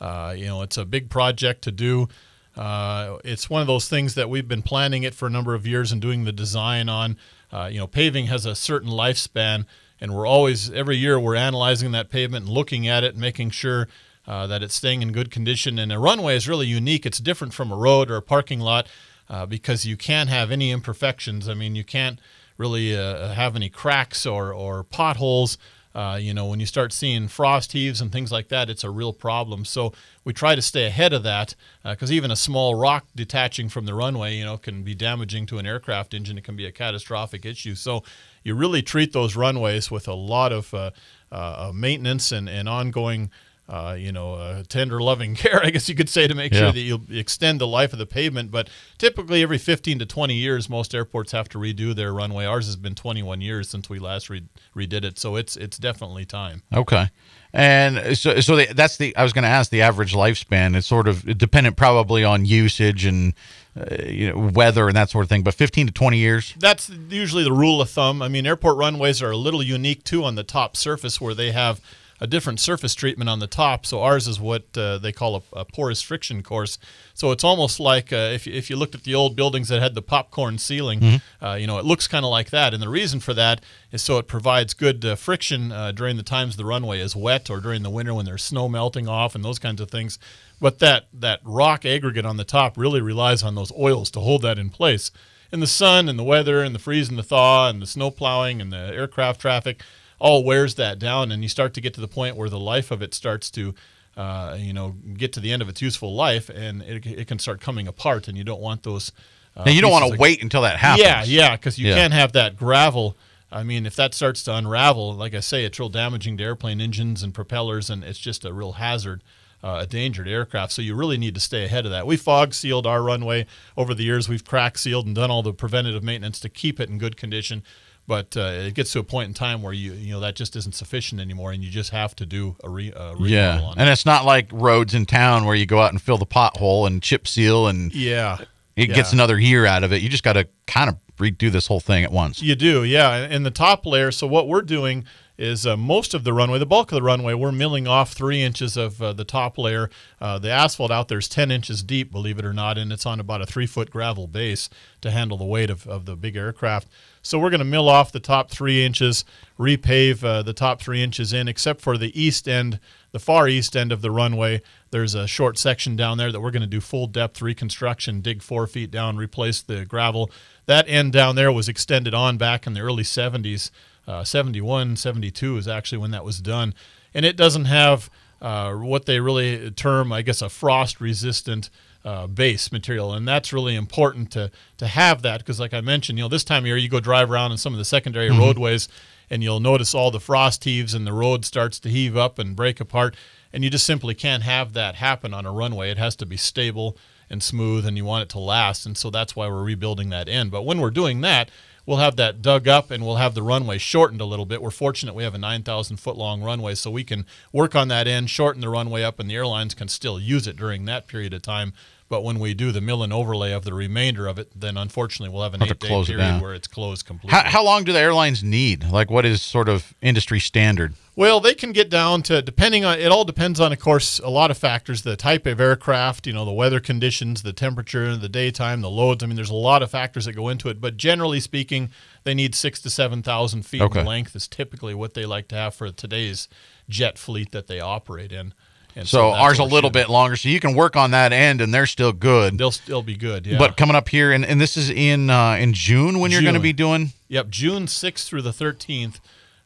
Uh, 0.00 0.34
you 0.36 0.46
know, 0.46 0.62
it's 0.62 0.76
a 0.76 0.84
big 0.84 1.10
project 1.10 1.62
to 1.62 1.72
do. 1.72 2.08
Uh, 2.56 3.18
it's 3.24 3.48
one 3.48 3.60
of 3.60 3.66
those 3.66 3.88
things 3.88 4.14
that 4.14 4.28
we've 4.28 4.48
been 4.48 4.62
planning 4.62 5.02
it 5.04 5.14
for 5.14 5.26
a 5.26 5.30
number 5.30 5.54
of 5.54 5.66
years 5.66 5.92
and 5.92 6.02
doing 6.02 6.24
the 6.24 6.32
design 6.32 6.88
on. 6.88 7.16
Uh, 7.52 7.68
you 7.70 7.78
know, 7.78 7.86
paving 7.86 8.26
has 8.26 8.44
a 8.44 8.54
certain 8.54 8.90
lifespan, 8.90 9.66
and 10.00 10.14
we're 10.14 10.26
always 10.26 10.70
every 10.72 10.96
year 10.96 11.18
we're 11.18 11.36
analyzing 11.36 11.92
that 11.92 12.10
pavement 12.10 12.46
and 12.46 12.54
looking 12.54 12.88
at 12.88 13.04
it 13.04 13.12
and 13.12 13.20
making 13.20 13.50
sure 13.50 13.88
uh, 14.26 14.46
that 14.46 14.62
it's 14.62 14.74
staying 14.74 15.02
in 15.02 15.12
good 15.12 15.30
condition. 15.30 15.78
And 15.78 15.92
a 15.92 15.98
runway 15.98 16.36
is 16.36 16.48
really 16.48 16.66
unique. 16.66 17.06
It's 17.06 17.18
different 17.18 17.54
from 17.54 17.70
a 17.70 17.76
road 17.76 18.10
or 18.10 18.16
a 18.16 18.22
parking 18.22 18.60
lot 18.60 18.88
uh, 19.30 19.46
because 19.46 19.86
you 19.86 19.96
can't 19.96 20.28
have 20.28 20.50
any 20.50 20.72
imperfections. 20.72 21.48
I 21.48 21.54
mean, 21.54 21.76
you 21.76 21.84
can't 21.84 22.18
really 22.58 22.94
uh, 22.96 23.28
have 23.28 23.56
any 23.56 23.70
cracks 23.70 24.26
or, 24.26 24.52
or 24.52 24.82
potholes. 24.82 25.56
Uh, 25.92 26.18
you 26.20 26.32
know, 26.32 26.46
when 26.46 26.60
you 26.60 26.66
start 26.66 26.92
seeing 26.92 27.26
frost 27.26 27.72
heaves 27.72 28.00
and 28.00 28.12
things 28.12 28.30
like 28.30 28.48
that, 28.48 28.70
it's 28.70 28.84
a 28.84 28.90
real 28.90 29.12
problem. 29.12 29.64
So 29.64 29.92
we 30.24 30.32
try 30.32 30.54
to 30.54 30.62
stay 30.62 30.86
ahead 30.86 31.12
of 31.12 31.22
that 31.24 31.56
because 31.84 32.12
even 32.12 32.30
a 32.30 32.36
small 32.36 32.76
rock 32.76 33.06
detaching 33.16 33.68
from 33.68 33.86
the 33.86 33.94
runway, 33.94 34.36
you 34.36 34.44
know, 34.44 34.56
can 34.56 34.84
be 34.84 34.94
damaging 34.94 35.46
to 35.46 35.58
an 35.58 35.66
aircraft 35.66 36.14
engine. 36.14 36.38
It 36.38 36.44
can 36.44 36.54
be 36.54 36.66
a 36.66 36.72
catastrophic 36.72 37.44
issue. 37.44 37.74
So 37.74 38.04
you 38.44 38.54
really 38.54 38.82
treat 38.82 39.12
those 39.12 39.34
runways 39.34 39.90
with 39.90 40.06
a 40.06 40.14
lot 40.14 40.52
of 40.52 40.72
uh, 40.72 40.90
uh, 41.32 41.72
maintenance 41.74 42.30
and, 42.30 42.48
and 42.48 42.68
ongoing 42.68 43.30
uh, 43.70 43.94
you 43.96 44.10
know, 44.10 44.34
uh, 44.34 44.62
tender 44.68 45.00
loving 45.00 45.34
care, 45.42 45.64
I 45.64 45.70
guess 45.70 45.88
you 45.88 45.94
could 45.94 46.08
say, 46.08 46.26
to 46.26 46.34
make 46.34 46.52
Yeah. 46.52 46.58
sure 46.58 46.72
that 46.72 46.80
you 46.80 47.00
extend 47.10 47.60
the 47.60 47.66
life 47.68 47.92
of 47.92 47.98
the 48.00 48.06
pavement. 48.06 48.50
But 48.50 48.68
typically, 48.98 49.42
every 49.42 49.58
15 49.58 50.00
to 50.00 50.06
20 50.06 50.34
years, 50.34 50.68
most 50.68 50.94
airports 50.94 51.30
have 51.32 51.48
to 51.50 51.58
redo 51.58 51.94
their 51.94 52.12
runway. 52.12 52.46
Ours 52.46 52.66
has 52.66 52.74
been 52.76 52.94
21 52.96 53.40
years 53.40 53.68
since 53.68 53.88
we 53.88 53.98
last 54.00 54.28
re- 54.28 54.42
redid 54.76 55.04
it, 55.04 55.18
so 55.18 55.36
it's 55.36 55.56
it's 55.56 55.78
definitely 55.78 56.24
time. 56.24 56.62
Okay. 56.74 57.10
And 57.52 58.16
so, 58.16 58.38
so 58.40 58.54
the, 58.56 58.66
that's 58.72 58.96
the, 58.96 59.16
I 59.16 59.24
was 59.24 59.32
going 59.32 59.42
to 59.42 59.48
ask 59.48 59.70
the 59.72 59.82
average 59.82 60.14
lifespan. 60.14 60.76
It's 60.76 60.86
sort 60.86 61.08
of 61.08 61.36
dependent 61.36 61.76
probably 61.76 62.22
on 62.22 62.44
usage 62.44 63.04
and, 63.04 63.34
uh, 63.76 63.96
you 64.04 64.30
know, 64.30 64.50
weather 64.54 64.86
and 64.86 64.96
that 64.96 65.10
sort 65.10 65.24
of 65.24 65.28
thing, 65.28 65.42
but 65.42 65.54
15 65.54 65.88
to 65.88 65.92
20 65.92 66.16
years. 66.16 66.54
That's 66.60 66.88
usually 67.08 67.42
the 67.42 67.52
rule 67.52 67.80
of 67.80 67.90
thumb. 67.90 68.22
I 68.22 68.28
mean, 68.28 68.46
airport 68.46 68.76
runways 68.76 69.20
are 69.20 69.32
a 69.32 69.36
little 69.36 69.64
unique 69.64 70.04
too 70.04 70.22
on 70.22 70.36
the 70.36 70.44
top 70.44 70.76
surface, 70.76 71.20
where 71.20 71.34
they 71.34 71.50
have 71.50 71.80
a 72.20 72.26
different 72.26 72.60
surface 72.60 72.94
treatment 72.94 73.30
on 73.30 73.38
the 73.38 73.46
top. 73.46 73.86
So 73.86 74.02
ours 74.02 74.28
is 74.28 74.38
what 74.38 74.76
uh, 74.76 74.98
they 74.98 75.10
call 75.12 75.36
a, 75.36 75.60
a 75.60 75.64
porous 75.64 76.02
friction 76.02 76.42
course. 76.42 76.78
So 77.14 77.30
it's 77.30 77.42
almost 77.44 77.80
like 77.80 78.12
uh, 78.12 78.16
if, 78.34 78.46
you- 78.46 78.52
if 78.52 78.68
you 78.68 78.76
looked 78.76 78.94
at 78.94 79.04
the 79.04 79.14
old 79.14 79.36
buildings 79.36 79.68
that 79.68 79.80
had 79.80 79.94
the 79.94 80.02
popcorn 80.02 80.58
ceiling, 80.58 81.20
uh, 81.42 81.54
you 81.54 81.66
know, 81.66 81.78
it 81.78 81.84
looks 81.86 82.06
kind 82.06 82.24
of 82.24 82.30
like 82.30 82.50
that. 82.50 82.74
And 82.74 82.82
the 82.82 82.88
reason 82.90 83.20
for 83.20 83.32
that 83.34 83.62
is 83.90 84.02
so 84.02 84.18
it 84.18 84.28
provides 84.28 84.74
good 84.74 85.04
uh, 85.04 85.16
friction 85.16 85.72
uh, 85.72 85.92
during 85.92 86.16
the 86.18 86.22
times 86.22 86.56
the 86.56 86.64
runway 86.66 87.00
is 87.00 87.16
wet 87.16 87.48
or 87.48 87.58
during 87.60 87.82
the 87.82 87.90
winter 87.90 88.12
when 88.12 88.26
there's 88.26 88.44
snow 88.44 88.68
melting 88.68 89.08
off 89.08 89.34
and 89.34 89.42
those 89.44 89.58
kinds 89.58 89.80
of 89.80 89.90
things. 89.90 90.18
But 90.60 90.78
that, 90.80 91.06
that 91.14 91.40
rock 91.42 91.86
aggregate 91.86 92.26
on 92.26 92.36
the 92.36 92.44
top 92.44 92.76
really 92.76 93.00
relies 93.00 93.42
on 93.42 93.54
those 93.54 93.72
oils 93.78 94.10
to 94.10 94.20
hold 94.20 94.42
that 94.42 94.58
in 94.58 94.68
place. 94.68 95.10
And 95.52 95.60
the 95.62 95.66
sun 95.66 96.08
and 96.08 96.16
the 96.18 96.22
weather 96.22 96.62
and 96.62 96.74
the 96.74 96.78
freeze 96.78 97.08
and 97.08 97.18
the 97.18 97.22
thaw 97.24 97.68
and 97.70 97.80
the 97.82 97.86
snow 97.86 98.10
plowing 98.10 98.60
and 98.60 98.70
the 98.72 98.76
aircraft 98.94 99.40
traffic 99.40 99.82
all 100.20 100.44
wears 100.44 100.76
that 100.76 100.98
down, 100.98 101.32
and 101.32 101.42
you 101.42 101.48
start 101.48 101.74
to 101.74 101.80
get 101.80 101.94
to 101.94 102.00
the 102.00 102.08
point 102.08 102.36
where 102.36 102.48
the 102.48 102.60
life 102.60 102.90
of 102.92 103.02
it 103.02 103.14
starts 103.14 103.50
to, 103.52 103.74
uh, 104.16 104.56
you 104.58 104.72
know, 104.72 104.94
get 105.14 105.32
to 105.32 105.40
the 105.40 105.50
end 105.50 105.62
of 105.62 105.68
its 105.68 105.82
useful 105.82 106.14
life, 106.14 106.48
and 106.48 106.82
it, 106.82 107.04
it 107.06 107.26
can 107.26 107.38
start 107.38 107.60
coming 107.60 107.88
apart, 107.88 108.28
and 108.28 108.36
you 108.38 108.44
don't 108.44 108.60
want 108.60 108.82
those. 108.84 109.10
Uh, 109.56 109.64
And 109.66 109.74
you 109.74 109.80
don't 109.80 109.90
want 109.90 110.12
to 110.12 110.18
wait 110.18 110.42
until 110.42 110.62
that 110.62 110.76
happens. 110.76 111.04
Yeah, 111.04 111.24
yeah, 111.24 111.56
because 111.56 111.78
you 111.78 111.88
Yeah. 111.88 111.96
can't 111.96 112.12
have 112.12 112.32
that 112.32 112.56
gravel. 112.56 113.16
I 113.50 113.64
mean, 113.64 113.84
if 113.84 113.96
that 113.96 114.14
starts 114.14 114.44
to 114.44 114.54
unravel, 114.54 115.12
like 115.14 115.34
I 115.34 115.40
say, 115.40 115.64
it's 115.64 115.78
real 115.80 115.88
damaging 115.88 116.36
to 116.36 116.44
airplane 116.44 116.80
engines 116.80 117.22
and 117.24 117.34
propellers, 117.34 117.90
and 117.90 118.04
it's 118.04 118.20
just 118.20 118.44
a 118.44 118.52
real 118.52 118.72
hazard, 118.72 119.24
uh, 119.64 119.78
a 119.80 119.86
danger 119.86 120.22
to 120.22 120.30
aircraft. 120.30 120.72
So 120.72 120.82
you 120.82 120.94
really 120.94 121.18
need 121.18 121.34
to 121.34 121.40
stay 121.40 121.64
ahead 121.64 121.84
of 121.84 121.90
that. 121.90 122.06
We 122.06 122.16
fog 122.16 122.54
sealed 122.54 122.86
our 122.86 123.02
runway 123.02 123.46
over 123.76 123.92
the 123.92 124.04
years. 124.04 124.28
We've 124.28 124.44
crack 124.44 124.78
sealed 124.78 125.06
and 125.06 125.16
done 125.16 125.32
all 125.32 125.42
the 125.42 125.52
preventative 125.52 126.04
maintenance 126.04 126.38
to 126.40 126.48
keep 126.48 126.78
it 126.78 126.88
in 126.88 126.98
good 126.98 127.16
condition. 127.16 127.64
But 128.10 128.36
uh, 128.36 128.40
it 128.66 128.74
gets 128.74 128.90
to 128.94 128.98
a 128.98 129.04
point 129.04 129.28
in 129.28 129.34
time 129.34 129.62
where 129.62 129.72
you 129.72 129.92
you 129.92 130.12
know 130.12 130.18
that 130.18 130.34
just 130.34 130.56
isn't 130.56 130.74
sufficient 130.74 131.20
anymore, 131.20 131.52
and 131.52 131.62
you 131.62 131.70
just 131.70 131.90
have 131.90 132.16
to 132.16 132.26
do 132.26 132.56
a, 132.64 132.68
re, 132.68 132.90
a 132.90 133.10
remodel 133.12 133.28
Yeah. 133.28 133.70
And 133.76 133.88
it. 133.88 133.92
it's 133.92 134.04
not 134.04 134.24
like 134.24 134.48
roads 134.50 134.94
in 134.94 135.06
town 135.06 135.44
where 135.44 135.54
you 135.54 135.64
go 135.64 135.80
out 135.80 135.92
and 135.92 136.02
fill 136.02 136.18
the 136.18 136.26
pothole 136.26 136.88
and 136.88 137.00
chip 137.00 137.28
seal 137.28 137.68
and, 137.68 137.94
Yeah, 137.94 138.38
it 138.80 138.94
gets 138.94 139.12
another 139.12 139.38
year 139.38 139.66
out 139.66 139.84
of 139.84 139.92
it. 139.92 140.02
You 140.02 140.08
just 140.08 140.24
got 140.24 140.34
to 140.34 140.48
kind 140.66 140.88
of 140.88 140.96
redo 141.16 141.50
this 141.50 141.66
whole 141.66 141.80
thing 141.80 142.04
at 142.04 142.12
once. 142.12 142.42
You 142.42 142.54
do, 142.54 142.84
yeah. 142.84 143.26
In 143.26 143.42
the 143.42 143.50
top 143.50 143.84
layer. 143.86 144.10
So 144.10 144.26
what 144.26 144.48
we're 144.48 144.62
doing 144.62 145.04
is 145.40 145.66
uh, 145.66 145.74
most 145.74 146.12
of 146.12 146.22
the 146.22 146.34
runway, 146.34 146.58
the 146.58 146.66
bulk 146.66 146.92
of 146.92 146.96
the 146.96 147.02
runway, 147.02 147.32
we're 147.32 147.50
milling 147.50 147.88
off 147.88 148.12
three 148.12 148.42
inches 148.42 148.76
of 148.76 149.00
uh, 149.00 149.10
the 149.14 149.24
top 149.24 149.56
layer. 149.56 149.88
Uh, 150.20 150.38
the 150.38 150.50
asphalt 150.50 150.90
out 150.90 151.08
there 151.08 151.18
is 151.18 151.28
10 151.28 151.50
inches 151.50 151.82
deep, 151.82 152.12
believe 152.12 152.38
it 152.38 152.44
or 152.44 152.52
not, 152.52 152.76
and 152.76 152.92
it's 152.92 153.06
on 153.06 153.18
about 153.18 153.40
a 153.40 153.46
three 153.46 153.66
foot 153.66 153.90
gravel 153.90 154.26
base 154.26 154.68
to 155.00 155.10
handle 155.10 155.38
the 155.38 155.44
weight 155.44 155.70
of, 155.70 155.86
of 155.86 156.04
the 156.04 156.14
big 156.14 156.36
aircraft. 156.36 156.88
So 157.22 157.38
we're 157.38 157.48
going 157.48 157.60
to 157.60 157.64
mill 157.64 157.88
off 157.88 158.12
the 158.12 158.20
top 158.20 158.50
three 158.50 158.84
inches, 158.84 159.24
repave 159.58 160.22
uh, 160.22 160.42
the 160.42 160.52
top 160.52 160.82
three 160.82 161.02
inches 161.02 161.32
in, 161.32 161.48
except 161.48 161.80
for 161.80 161.96
the 161.96 162.20
east 162.20 162.46
end, 162.46 162.78
the 163.12 163.18
far 163.18 163.48
east 163.48 163.74
end 163.74 163.92
of 163.92 164.02
the 164.02 164.10
runway. 164.10 164.60
There's 164.90 165.14
a 165.14 165.26
short 165.26 165.56
section 165.56 165.94
down 165.94 166.18
there 166.18 166.32
that 166.32 166.40
we're 166.40 166.50
going 166.50 166.62
to 166.62 166.66
do 166.66 166.80
full 166.80 167.06
depth 167.06 167.40
reconstruction, 167.40 168.20
dig 168.20 168.42
four 168.42 168.66
feet 168.66 168.90
down, 168.90 169.16
replace 169.16 169.62
the 169.62 169.84
gravel. 169.84 170.30
That 170.66 170.88
end 170.88 171.12
down 171.12 171.36
there 171.36 171.52
was 171.52 171.68
extended 171.68 172.12
on 172.12 172.38
back 172.38 172.66
in 172.66 172.74
the 172.74 172.80
early 172.80 173.04
70s. 173.04 173.70
Uh, 174.06 174.24
71, 174.24 174.96
72 174.96 175.56
is 175.56 175.68
actually 175.68 175.98
when 175.98 176.10
that 176.10 176.24
was 176.24 176.40
done. 176.40 176.74
And 177.14 177.24
it 177.24 177.36
doesn't 177.36 177.66
have 177.66 178.10
uh, 178.40 178.72
what 178.72 179.06
they 179.06 179.20
really 179.20 179.70
term, 179.70 180.12
I 180.12 180.22
guess, 180.22 180.42
a 180.42 180.48
frost 180.48 181.00
resistant 181.00 181.70
uh, 182.04 182.26
base 182.26 182.72
material. 182.72 183.12
And 183.12 183.28
that's 183.28 183.52
really 183.52 183.76
important 183.76 184.32
to, 184.32 184.50
to 184.78 184.86
have 184.86 185.22
that 185.22 185.38
because, 185.38 185.60
like 185.60 185.74
I 185.74 185.80
mentioned, 185.80 186.18
you 186.18 186.24
know, 186.24 186.28
this 186.28 186.44
time 186.44 186.64
of 186.64 186.66
year 186.66 186.76
you 186.76 186.88
go 186.88 186.98
drive 186.98 187.30
around 187.30 187.52
in 187.52 187.58
some 187.58 187.72
of 187.72 187.78
the 187.78 187.84
secondary 187.84 188.30
roadways 188.30 188.88
and 189.30 189.42
you'll 189.42 189.60
notice 189.60 189.94
all 189.94 190.10
the 190.10 190.20
frost 190.20 190.64
heaves 190.64 190.92
and 190.92 191.06
the 191.06 191.12
road 191.12 191.44
starts 191.44 191.78
to 191.80 191.88
heave 191.88 192.16
up 192.16 192.38
and 192.38 192.56
break 192.56 192.80
apart. 192.80 193.14
And 193.52 193.62
you 193.62 193.70
just 193.70 193.86
simply 193.86 194.14
can't 194.14 194.42
have 194.42 194.72
that 194.72 194.96
happen 194.96 195.32
on 195.32 195.46
a 195.46 195.52
runway. 195.52 195.90
It 195.90 195.98
has 195.98 196.16
to 196.16 196.26
be 196.26 196.36
stable 196.36 196.96
and 197.28 197.42
smooth 197.42 197.86
and 197.86 197.96
you 197.96 198.04
want 198.04 198.24
it 198.24 198.28
to 198.30 198.40
last. 198.40 198.84
And 198.84 198.98
so 198.98 199.10
that's 199.10 199.36
why 199.36 199.46
we're 199.48 199.62
rebuilding 199.62 200.10
that 200.10 200.28
end. 200.28 200.50
But 200.50 200.62
when 200.62 200.80
we're 200.80 200.90
doing 200.90 201.20
that, 201.20 201.50
we'll 201.86 201.98
have 201.98 202.16
that 202.16 202.42
dug 202.42 202.68
up 202.68 202.90
and 202.90 203.04
we'll 203.04 203.16
have 203.16 203.34
the 203.34 203.42
runway 203.42 203.78
shortened 203.78 204.20
a 204.20 204.24
little 204.24 204.46
bit. 204.46 204.62
We're 204.62 204.70
fortunate 204.70 205.14
we 205.14 205.24
have 205.24 205.34
a 205.34 205.38
9,000 205.38 205.96
foot 205.96 206.16
long 206.16 206.42
runway, 206.42 206.74
so 206.74 206.90
we 206.90 207.04
can 207.04 207.26
work 207.52 207.74
on 207.74 207.88
that 207.88 208.06
end, 208.06 208.30
shorten 208.30 208.60
the 208.60 208.68
runway 208.68 209.02
up, 209.02 209.18
and 209.18 209.30
the 209.30 209.36
airlines 209.36 209.74
can 209.74 209.88
still 209.88 210.20
use 210.20 210.46
it 210.46 210.56
during 210.56 210.84
that 210.84 211.06
period 211.06 211.32
of 211.32 211.42
time. 211.42 211.72
But 212.10 212.24
when 212.24 212.40
we 212.40 212.54
do 212.54 212.72
the 212.72 212.80
mill 212.80 213.04
and 213.04 213.12
overlay 213.12 213.52
of 213.52 213.64
the 213.64 213.72
remainder 213.72 214.26
of 214.26 214.36
it, 214.36 214.50
then 214.54 214.76
unfortunately 214.76 215.32
we'll 215.32 215.44
have 215.44 215.54
an 215.54 215.60
Have 215.60 215.68
to 215.68 215.74
eight 215.74 215.80
day 215.80 215.86
close 215.86 216.08
it 216.08 216.12
period 216.14 216.24
down. 216.26 216.40
where 216.40 216.54
it's 216.54 216.66
closed 216.66 217.06
completely. 217.06 217.38
How, 217.38 217.48
how 217.48 217.64
long 217.64 217.84
do 217.84 217.92
the 217.92 218.00
airlines 218.00 218.42
need? 218.42 218.84
Like, 218.90 219.12
what 219.12 219.24
is 219.24 219.40
sort 219.40 219.68
of 219.68 219.94
industry 220.02 220.40
standard? 220.40 220.94
Well, 221.14 221.38
they 221.38 221.54
can 221.54 221.70
get 221.70 221.88
down 221.88 222.22
to 222.24 222.42
depending 222.42 222.84
on 222.84 222.98
it 222.98 223.12
all 223.12 223.24
depends 223.24 223.60
on, 223.60 223.72
of 223.72 223.78
course, 223.78 224.18
a 224.18 224.28
lot 224.28 224.50
of 224.50 224.58
factors: 224.58 225.02
the 225.02 225.14
type 225.16 225.46
of 225.46 225.60
aircraft, 225.60 226.26
you 226.26 226.32
know, 226.32 226.44
the 226.44 226.50
weather 226.52 226.80
conditions, 226.80 227.42
the 227.42 227.52
temperature, 227.52 228.16
the 228.16 228.28
daytime, 228.28 228.80
the 228.80 228.90
loads. 228.90 229.22
I 229.22 229.26
mean, 229.28 229.36
there's 229.36 229.50
a 229.50 229.54
lot 229.54 229.80
of 229.82 229.90
factors 229.90 230.24
that 230.24 230.32
go 230.32 230.48
into 230.48 230.68
it. 230.68 230.80
But 230.80 230.96
generally 230.96 231.38
speaking, 231.38 231.90
they 232.24 232.34
need 232.34 232.56
six 232.56 232.80
to 232.82 232.90
seven 232.90 233.22
thousand 233.22 233.66
feet 233.66 233.82
Okay. 233.82 234.00
in 234.00 234.06
length 234.06 234.34
is 234.34 234.48
typically 234.48 234.94
what 234.94 235.14
they 235.14 235.26
like 235.26 235.46
to 235.48 235.54
have 235.54 235.74
for 235.76 235.92
today's 235.92 236.48
jet 236.88 237.18
fleet 237.18 237.52
that 237.52 237.68
they 237.68 237.78
operate 237.78 238.32
in. 238.32 238.52
And 239.00 239.08
So, 239.08 239.30
that's 239.30 239.40
ours 239.40 239.58
a 239.58 239.64
little 239.64 239.88
bit 239.88 240.10
longer, 240.10 240.36
so 240.36 240.50
you 240.50 240.60
can 240.60 240.74
work 240.74 240.94
on 240.94 241.12
that 241.12 241.32
end, 241.32 241.62
and 241.62 241.72
they're 241.72 241.86
still 241.86 242.12
good. 242.12 242.58
They'll 242.58 242.70
still 242.70 243.02
be 243.02 243.16
good. 243.16 243.46
Yeah. 243.46 243.56
But 243.56 243.78
coming 243.78 243.96
up 243.96 244.10
here, 244.10 244.30
and, 244.30 244.44
and 244.44 244.60
this 244.60 244.76
is 244.76 244.90
in 244.90 245.30
uh, 245.30 245.54
in 245.54 245.72
June 245.72 246.20
when 246.20 246.30
you're 246.30 246.42
going 246.42 246.54
to 246.54 246.60
be 246.60 246.74
doing. 246.74 247.12
Yep, 247.28 247.48
June 247.48 247.86
6th 247.86 248.26
through 248.26 248.42
the 248.42 248.50
13th 248.50 249.20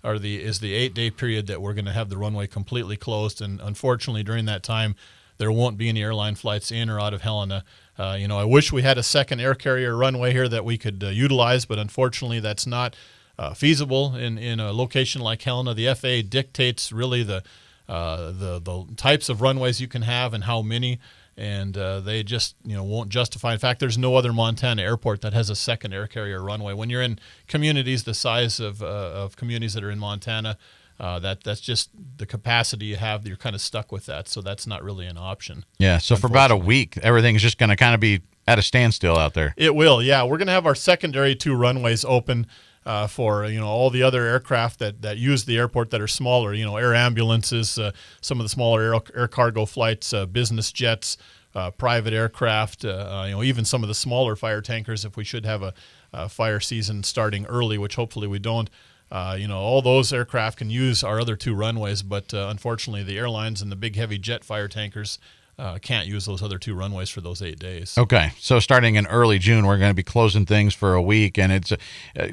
are 0.05 0.21
the 0.21 0.41
is 0.41 0.61
the 0.61 0.73
eight 0.73 0.95
day 0.95 1.11
period 1.11 1.49
that 1.49 1.61
we're 1.61 1.75
going 1.75 1.87
to 1.87 1.93
have 1.93 2.11
the 2.11 2.17
runway 2.17 2.47
completely 2.47 2.97
closed, 2.97 3.43
and 3.43 3.61
unfortunately 3.61 4.23
during 4.23 4.45
that 4.45 4.63
time 4.63 4.95
there 5.39 5.51
won't 5.51 5.77
be 5.77 5.89
any 5.89 6.01
airline 6.01 6.37
flights 6.37 6.71
in 6.71 6.89
or 6.89 7.01
out 7.01 7.13
of 7.13 7.23
Helena. 7.23 7.65
Uh, 7.99 8.17
you 8.19 8.29
know, 8.29 8.39
I 8.39 8.45
wish 8.45 8.73
we 8.73 8.83
had 8.83 8.99
a 8.99 9.03
second 9.03 9.41
air 9.41 9.57
carrier 9.57 9.97
runway 9.97 10.33
here 10.33 10.49
that 10.49 10.65
we 10.65 10.79
could 10.79 11.03
uh, 11.03 11.09
utilize, 11.09 11.65
but 11.65 11.79
unfortunately 11.79 12.39
that's 12.39 12.69
not 12.69 12.95
uh, 13.37 13.53
feasible 13.53 14.15
in 14.15 14.39
in 14.39 14.61
a 14.61 14.73
location 14.73 15.21
like 15.21 15.43
Helena. 15.43 15.75
The 15.75 15.93
FAA 15.93 16.29
dictates 16.29 16.93
really 16.93 17.25
the 17.25 17.43
uh, 17.89 18.33
the 18.33 18.61
the 18.61 18.87
types 18.97 19.29
of 19.29 19.41
runways 19.41 19.81
you 19.81 19.89
can 19.89 20.03
have 20.03 20.33
and 20.35 20.45
how 20.45 20.63
many, 20.63 20.99
and 21.37 21.77
uh, 21.77 22.01
they 22.01 22.23
just 22.23 22.57
you 22.65 22.75
know 22.75 22.85
won't 22.85 23.11
justify. 23.11 23.53
In 23.53 23.59
fact, 23.59 23.81
there's 23.81 23.99
no 23.99 24.17
other 24.17 24.33
Montana 24.33 24.83
airport 24.83 25.21
that 25.23 25.33
has 25.33 25.51
a 25.51 25.57
second 25.57 25.93
air 25.93 26.07
carrier 26.07 26.43
runway. 26.43 26.73
When 26.73 26.91
you're 26.91 27.03
in 27.03 27.19
communities 27.47 28.05
the 28.05 28.15
size 28.15 28.61
of 28.61 28.83
uh, 28.83 28.87
of 28.87 29.37
communities 29.37 29.75
that 29.75 29.85
are 29.85 29.91
in 29.91 29.99
Montana, 29.99 30.57
uh, 30.99 31.19
that 31.19 31.45
that's 31.45 31.61
just 31.61 31.91
the 32.17 32.27
capacity 32.27 32.87
you 32.87 32.97
have. 32.97 33.27
You're 33.27 33.37
kind 33.37 33.55
of 33.55 33.61
stuck 33.61 33.93
with 33.93 34.07
that, 34.07 34.29
so 34.29 34.41
that's 34.41 34.67
not 34.67 34.83
really 34.83 35.07
an 35.07 35.19
option. 35.19 35.65
Yeah, 35.79 35.99
so 35.99 36.17
for 36.17 36.29
about 36.29 36.51
a 36.51 36.57
week, 36.57 36.97
everything's 36.99 37.43
just 37.43 37.59
going 37.59 37.71
to 37.71 37.77
kind 37.77 37.95
of 37.95 38.01
be 38.01 38.23
at 38.47 38.59
a 38.59 38.63
standstill 38.63 39.17
out 39.17 39.35
there. 39.35 39.55
It 39.57 39.75
will, 39.75 40.03
yeah. 40.03 40.23
We're 40.25 40.37
going 40.37 40.49
to 40.49 40.53
have 40.53 40.67
our 40.67 40.75
secondary 40.75 41.35
two 41.35 41.55
runways 41.55 42.05
open 42.05 42.47
uh, 42.87 43.07
for 43.07 43.47
you 43.47 43.59
know 43.59 43.67
all 43.67 43.91
the 43.91 44.03
other 44.03 44.25
aircraft 44.25 44.79
that, 44.79 45.03
that 45.03 45.19
use 45.19 45.45
the 45.45 45.57
airport 45.57 45.91
that 45.91 46.01
are 46.01 46.09
smaller. 46.09 46.53
You 46.53 46.65
know, 46.65 46.77
air 46.77 46.95
ambulances, 46.95 47.79
uh, 47.79 47.93
some 48.21 48.41
of 48.41 48.45
the 48.45 48.49
smaller 48.49 48.83
air, 48.83 49.01
air 49.15 49.29
cargo 49.29 49.65
flights, 49.65 50.13
uh, 50.13 50.27
business 50.27 50.73
jets, 50.73 51.17
uh, 51.55 51.71
private 51.71 52.13
aircraft. 52.13 52.85
Uh, 52.85 52.89
uh, 52.91 53.25
you 53.27 53.33
know, 53.33 53.43
even 53.43 53.65
some 53.65 53.83
of 53.83 53.89
the 53.89 53.95
smaller 53.95 54.37
fire 54.37 54.61
tankers. 54.61 55.05
If 55.05 55.17
we 55.17 55.25
should 55.25 55.47
have 55.47 55.63
a, 55.63 55.75
a 56.13 56.29
fire 56.29 56.61
season 56.61 57.03
starting 57.03 57.47
early, 57.47 57.79
which 57.79 57.97
hopefully 57.97 58.27
we 58.27 58.39
don't. 58.39 58.69
You 59.37 59.47
know, 59.47 59.59
all 59.59 59.81
those 59.81 60.13
aircraft 60.13 60.59
can 60.59 60.71
use 60.71 61.05
our 61.05 61.21
other 61.21 61.37
two 61.37 61.55
runways, 61.55 62.03
but 62.03 62.33
unfortunately, 62.33 63.05
the 63.05 63.17
airlines 63.17 63.63
and 63.63 63.71
the 63.71 63.77
big 63.77 63.95
heavy 63.95 64.19
jet 64.19 64.43
fire 64.45 64.67
tankers 64.67 65.21
uh, 65.59 65.79
can't 65.79 66.07
use 66.07 66.25
those 66.25 66.43
other 66.43 66.59
two 66.59 66.75
runways 66.75 67.11
for 67.11 67.21
those 67.21 67.43
eight 67.43 67.59
days. 67.59 67.97
Okay, 67.97 68.33
so 68.39 68.61
starting 68.61 68.97
in 68.97 69.07
early 69.07 69.39
June, 69.39 69.67
we're 69.67 69.79
going 69.79 69.91
to 69.91 69.95
be 69.95 70.03
closing 70.03 70.47
things 70.47 70.75
for 70.75 70.95
a 70.95 71.03
week, 71.03 71.39
and 71.39 71.53
it's 71.53 71.73
uh, 71.73 71.77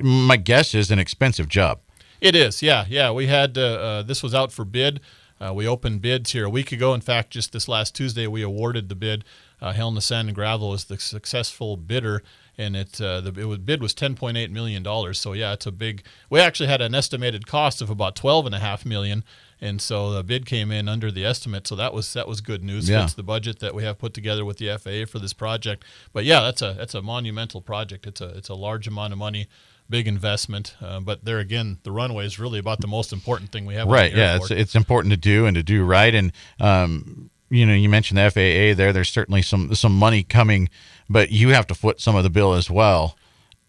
my 0.01 0.37
guess 0.37 0.73
is 0.73 0.91
an 0.91 0.99
expensive 0.99 1.47
job. 1.47 1.79
It 2.19 2.35
is, 2.35 2.61
yeah, 2.61 2.85
yeah. 2.87 3.11
We 3.11 3.27
had 3.27 3.57
uh, 3.57 3.61
uh, 3.61 4.03
this 4.03 4.21
was 4.21 4.33
out 4.35 4.51
for 4.51 4.65
bid. 4.65 4.99
Uh, 5.41 5.51
we 5.51 5.67
opened 5.67 6.01
bids 6.01 6.33
here 6.33 6.45
a 6.45 6.49
week 6.49 6.71
ago. 6.71 6.93
In 6.93 7.01
fact, 7.01 7.31
just 7.31 7.51
this 7.51 7.67
last 7.67 7.95
Tuesday, 7.95 8.27
we 8.27 8.43
awarded 8.43 8.89
the 8.89 8.95
bid. 8.95 9.25
Uh, 9.59 9.73
Helena 9.73 10.01
Sand 10.01 10.29
and 10.29 10.35
Gravel 10.35 10.71
is 10.73 10.85
the 10.85 10.99
successful 10.99 11.77
bidder, 11.77 12.21
and 12.59 12.75
it 12.75 13.01
uh, 13.01 13.21
the 13.21 13.39
it 13.39 13.45
was, 13.45 13.57
bid 13.57 13.81
was 13.81 13.95
10.8 13.95 14.51
million 14.51 14.83
dollars. 14.83 15.19
So 15.19 15.33
yeah, 15.33 15.53
it's 15.53 15.65
a 15.65 15.71
big. 15.71 16.03
We 16.29 16.39
actually 16.39 16.69
had 16.69 16.81
an 16.81 16.93
estimated 16.93 17.47
cost 17.47 17.81
of 17.81 17.89
about 17.89 18.15
12 18.15 18.45
and 18.45 18.55
a 18.55 18.59
half 18.59 18.85
million, 18.85 19.23
and 19.61 19.79
so 19.79 20.11
the 20.11 20.23
bid 20.23 20.45
came 20.47 20.71
in 20.71 20.89
under 20.89 21.11
the 21.11 21.23
estimate. 21.23 21.67
So 21.67 21.75
that 21.75 21.93
was 21.93 22.13
that 22.13 22.27
was 22.27 22.41
good 22.41 22.63
news. 22.63 22.89
Yeah. 22.89 23.01
Fits 23.01 23.13
the 23.13 23.23
budget 23.23 23.59
that 23.59 23.75
we 23.75 23.83
have 23.83 23.99
put 23.99 24.13
together 24.13 24.43
with 24.43 24.57
the 24.57 24.75
FAA 24.77 25.09
for 25.09 25.19
this 25.19 25.33
project. 25.33 25.85
But 26.11 26.25
yeah, 26.25 26.41
that's 26.41 26.61
a 26.61 26.73
that's 26.73 26.95
a 26.95 27.01
monumental 27.01 27.61
project. 27.61 28.07
It's 28.07 28.21
a 28.21 28.29
it's 28.29 28.49
a 28.49 28.55
large 28.55 28.87
amount 28.87 29.13
of 29.13 29.19
money. 29.19 29.47
Big 29.89 30.07
investment, 30.07 30.75
uh, 30.81 31.01
but 31.01 31.25
there 31.25 31.39
again, 31.39 31.77
the 31.83 31.91
runway 31.91 32.25
is 32.25 32.39
really 32.39 32.59
about 32.59 32.79
the 32.79 32.87
most 32.87 33.11
important 33.11 33.51
thing 33.51 33.65
we 33.65 33.75
have. 33.75 33.87
Right. 33.87 34.15
Yeah. 34.15 34.37
It's 34.37 34.49
it's 34.49 34.75
important 34.75 35.11
to 35.11 35.17
do 35.17 35.45
and 35.45 35.55
to 35.55 35.63
do 35.63 35.83
right. 35.83 36.15
And 36.15 36.31
um, 36.59 37.29
you 37.49 37.65
know, 37.65 37.73
you 37.73 37.89
mentioned 37.89 38.17
the 38.17 38.31
FAA 38.31 38.75
there. 38.75 38.93
There's 38.93 39.09
certainly 39.09 39.41
some 39.41 39.75
some 39.75 39.93
money 39.93 40.23
coming, 40.23 40.69
but 41.09 41.31
you 41.31 41.49
have 41.49 41.67
to 41.67 41.75
foot 41.75 41.99
some 41.99 42.15
of 42.15 42.23
the 42.23 42.29
bill 42.29 42.53
as 42.53 42.69
well. 42.69 43.17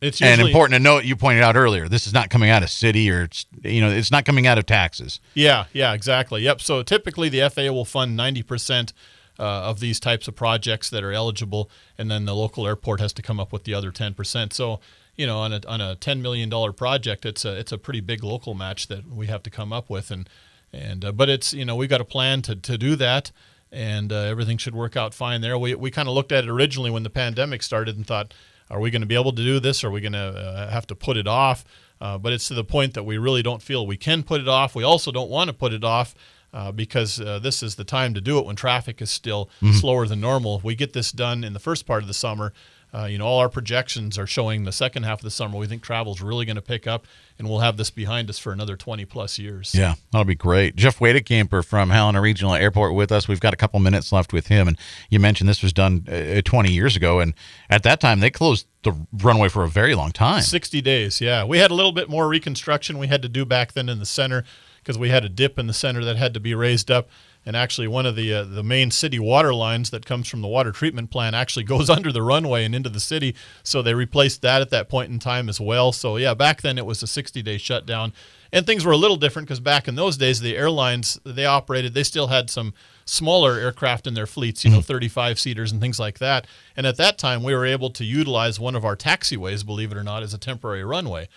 It's 0.03 0.21
and 0.21 0.41
important 0.41 0.75
to 0.75 0.81
note, 0.81 1.05
you 1.05 1.15
pointed 1.15 1.45
out 1.45 1.55
earlier, 1.55 1.89
this 1.89 2.09
is 2.09 2.13
not 2.13 2.29
coming 2.29 2.51
out 2.51 2.65
of 2.65 2.71
city 2.71 3.09
or 3.09 3.23
it's 3.23 3.47
you 3.63 3.81
know, 3.81 3.89
it's 3.89 4.11
not 4.11 4.25
coming 4.25 4.49
out 4.49 4.59
of 4.59 4.67
taxes. 4.67 5.21
Yeah, 5.33 5.67
yeah, 5.73 5.93
exactly. 5.93 6.43
Yep. 6.43 6.61
So 6.61 6.83
typically 6.83 7.29
the 7.29 7.49
FAA 7.49 7.73
will 7.73 7.85
fund 7.85 8.19
90% 8.19 8.93
uh, 9.39 9.43
of 9.43 9.79
these 9.79 10.01
types 10.01 10.27
of 10.27 10.35
projects 10.35 10.91
that 10.91 11.05
are 11.05 11.13
eligible, 11.13 11.71
and 11.97 12.11
then 12.11 12.25
the 12.25 12.35
local 12.35 12.67
airport 12.67 13.01
has 13.01 13.13
to 13.15 13.23
come 13.23 13.39
up 13.39 13.53
with 13.53 13.63
the 13.63 13.75
other 13.75 13.93
10%. 13.93 14.53
So, 14.53 14.81
you 15.17 15.27
know, 15.27 15.39
on 15.39 15.53
a, 15.53 15.61
on 15.69 15.81
a 15.81 15.97
$10 15.97 16.21
million 16.21 16.51
project, 16.73 17.25
it's 17.25 17.45
a, 17.45 17.57
it's 17.57 17.71
a 17.71 17.79
pretty 17.79 18.01
big 18.01 18.25
local 18.25 18.55
match 18.55 18.89
that 18.89 19.09
we 19.09 19.29
have 19.29 19.43
to 19.45 19.51
come 19.51 19.73
up 19.73 19.89
with. 19.89 20.11
And, 20.11 20.29
and 20.73 21.05
uh, 21.05 21.13
but 21.13 21.29
it's, 21.29 21.55
you 21.55 21.65
know, 21.65 21.77
we've 21.77 21.89
got 21.89 22.01
a 22.01 22.05
plan 22.05 22.43
to, 22.43 22.57
to 22.57 22.77
do 22.77 22.97
that. 22.97 23.31
And 23.71 24.13
uh, 24.13 24.17
everything 24.17 24.59
should 24.59 24.75
work 24.75 24.97
out 24.97 25.15
fine 25.15 25.41
there. 25.41 25.57
We, 25.57 25.75
we 25.75 25.91
kind 25.91 26.07
of 26.07 26.15
looked 26.15 26.31
at 26.31 26.45
it 26.45 26.51
originally 26.51 26.91
when 26.91 27.05
the 27.05 27.11
pandemic 27.11 27.63
started 27.63 27.97
and 27.97 28.07
thought, 28.07 28.35
are 28.73 28.81
we 28.81 28.91
going 28.91 29.03
to 29.03 29.07
be 29.07 29.15
able 29.15 29.33
to 29.33 29.43
do 29.43 29.61
this? 29.61 29.85
Are 29.85 29.91
we 29.91 30.01
going 30.01 30.15
to 30.15 30.19
uh, 30.19 30.71
have 30.71 30.87
to 30.89 30.95
put 30.95 31.17
it 31.17 31.29
off? 31.29 31.65
Uh, 32.01 32.19
but 32.19 32.33
it's 32.33 32.49
to 32.49 32.55
the 32.55 32.65
point 32.65 32.95
that 32.95 33.05
we 33.05 33.19
really 33.19 33.43
don't 33.43 33.63
feel 33.63 33.87
we 33.87 33.97
can 33.97 34.23
put 34.23 34.41
it 34.41 34.49
off. 34.49 34.75
We 34.75 34.83
also 34.83 35.13
don't 35.13 35.31
want 35.31 35.49
to 35.49 35.55
put 35.55 35.73
it 35.73 35.85
off 35.85 36.15
uh, 36.53 36.73
because 36.73 37.21
uh, 37.21 37.39
this 37.39 37.63
is 37.63 37.77
the 37.77 37.85
time 37.85 38.15
to 38.15 38.21
do 38.21 38.39
it 38.39 38.47
when 38.47 38.57
traffic 38.57 39.01
is 39.01 39.11
still 39.11 39.51
slower 39.73 40.07
than 40.07 40.21
normal. 40.21 40.57
If 40.57 40.65
we 40.65 40.75
get 40.75 40.95
this 40.95 41.13
done 41.13 41.45
in 41.45 41.53
the 41.53 41.61
first 41.61 41.87
part 41.87 42.03
of 42.03 42.09
the 42.09 42.15
summer, 42.15 42.53
uh, 42.95 43.05
you 43.05 43.17
know, 43.17 43.27
all 43.27 43.39
our 43.39 43.49
projections 43.49 44.19
are 44.19 44.27
showing 44.27 44.65
the 44.65 44.73
second 44.73 45.05
half 45.05 45.21
of 45.21 45.25
the 45.25 45.31
summer. 45.31 45.57
We 45.57 45.67
think 45.67 45.83
travel's 45.83 46.21
really 46.21 46.45
going 46.45 46.57
to 46.57 46.63
pick 46.63 46.87
up, 46.87 47.07
and 47.39 47.49
we'll 47.49 47.61
have 47.61 47.79
this 47.79 47.91
behind 47.91 48.29
us 48.29 48.39
for 48.39 48.53
another 48.53 48.77
20 48.77 49.07
plus 49.07 49.39
years. 49.39 49.75
Yeah, 49.75 49.95
that'll 50.11 50.27
be 50.27 50.35
great. 50.35 50.77
Jeff 50.77 50.99
Wadekamper 50.99 51.65
from 51.65 51.89
Helena 51.89 52.21
Regional 52.21 52.55
Airport 52.55 52.95
with 52.95 53.11
us. 53.11 53.27
We've 53.27 53.41
got 53.41 53.55
a 53.55 53.57
couple 53.57 53.81
minutes 53.81 54.13
left 54.13 54.35
with 54.35 54.49
him, 54.49 54.69
and 54.69 54.77
you 55.09 55.19
mentioned 55.19 55.49
this 55.49 55.63
was 55.63 55.73
done 55.73 56.07
uh, 56.07 56.43
20 56.45 56.71
years 56.71 56.95
ago, 56.95 57.19
and 57.21 57.33
at 57.71 57.83
that 57.85 57.99
time 57.99 58.21
they 58.21 58.31
closed 58.31 58.67
the 58.83 58.93
runway 59.13 59.49
for 59.49 59.65
a 59.65 59.69
very 59.69 59.95
long 59.95 60.13
time. 60.13 60.43
60 60.43 60.83
days, 60.83 61.21
yeah. 61.21 61.45
We 61.45 61.59
had 61.59 61.71
a 61.71 61.75
little 61.75 61.93
bit 61.93 62.11
more 62.11 62.29
reconstruction 62.29 62.99
we 62.99 63.07
had 63.07 63.23
to 63.23 63.29
do 63.29 63.47
back 63.47 63.73
then 63.73 63.89
in 63.89 64.01
the 64.01 64.07
center 64.07 64.45
because 64.83 64.99
we 64.99 65.09
had 65.09 65.25
a 65.25 65.29
dip 65.29 65.59
in 65.59 65.67
the 65.67 65.73
center 65.73 66.05
that 66.05 66.17
had 66.17 66.35
to 66.35 66.41
be 66.41 66.55
raised 66.55 66.91
up. 66.91 67.09
And 67.45 67.57
actually 67.57 67.89
one 67.89 68.07
of 68.07 68.17
the 68.17 68.33
uh, 68.33 68.45
the 68.45 68.63
main 68.63 68.91
city 68.91 69.19
water 69.19 69.55
lines 69.55 69.91
that 69.91 70.07
comes 70.07 70.29
from 70.29 70.43
the 70.43 70.49
water 70.49 70.73
treatment 70.73 71.11
plant 71.11 71.35
actually 71.35 71.65
goes 71.73 71.91
under 71.91 72.13
the 72.13 72.23
runway 72.23 72.65
and 72.65 72.75
into 72.75 72.89
the 72.89 73.01
city. 73.01 73.35
So 73.63 73.83
they 73.83 73.95
replaced 73.95 74.43
that 74.43 74.61
at 74.61 74.71
that 74.71 74.89
point 74.89 75.11
in 75.11 75.19
time 75.19 75.49
as 75.49 75.61
well. 75.61 75.93
So 75.93 76.17
yeah, 76.17 76.35
back 76.35 76.63
then 76.63 76.79
it 76.79 76.87
was 76.87 77.03
a 77.03 77.07
60 77.07 77.43
day 77.43 77.59
shutdown, 77.59 78.13
and 78.53 78.67
things 78.67 78.85
were 78.85 78.93
a 78.93 78.97
little 78.97 79.17
different 79.17 79.49
because 79.49 79.61
back 79.61 79.89
in 79.89 79.95
those 79.95 80.17
days 80.17 80.41
the 80.41 80.57
airlines 80.57 81.19
they 81.25 81.47
operated 81.47 81.95
they 81.95 82.05
still 82.05 82.29
had 82.29 82.51
some 82.51 82.75
smaller 83.05 83.55
aircraft 83.59 84.07
in 84.07 84.15
their 84.15 84.27
fleets, 84.27 84.65
you 84.65 84.71
know, 84.71 84.81
35 84.81 85.39
seaters 85.39 85.73
and 85.73 85.81
things 85.81 85.99
like 85.99 86.19
that. 86.19 86.47
And 86.77 86.87
at 86.87 86.97
that 86.99 87.19
time 87.19 87.43
we 87.43 87.55
were 87.55 87.67
able 87.67 87.91
to 87.91 88.05
utilize 88.05 88.61
one 88.61 88.77
of 88.77 88.85
our 88.85 88.97
taxiways, 88.97 89.67
believe 89.67 89.91
it 89.91 89.99
or 89.99 90.05
not, 90.05 90.23
as 90.23 90.33
a 90.33 90.39
temporary 90.39 90.85
runway. 90.85 91.29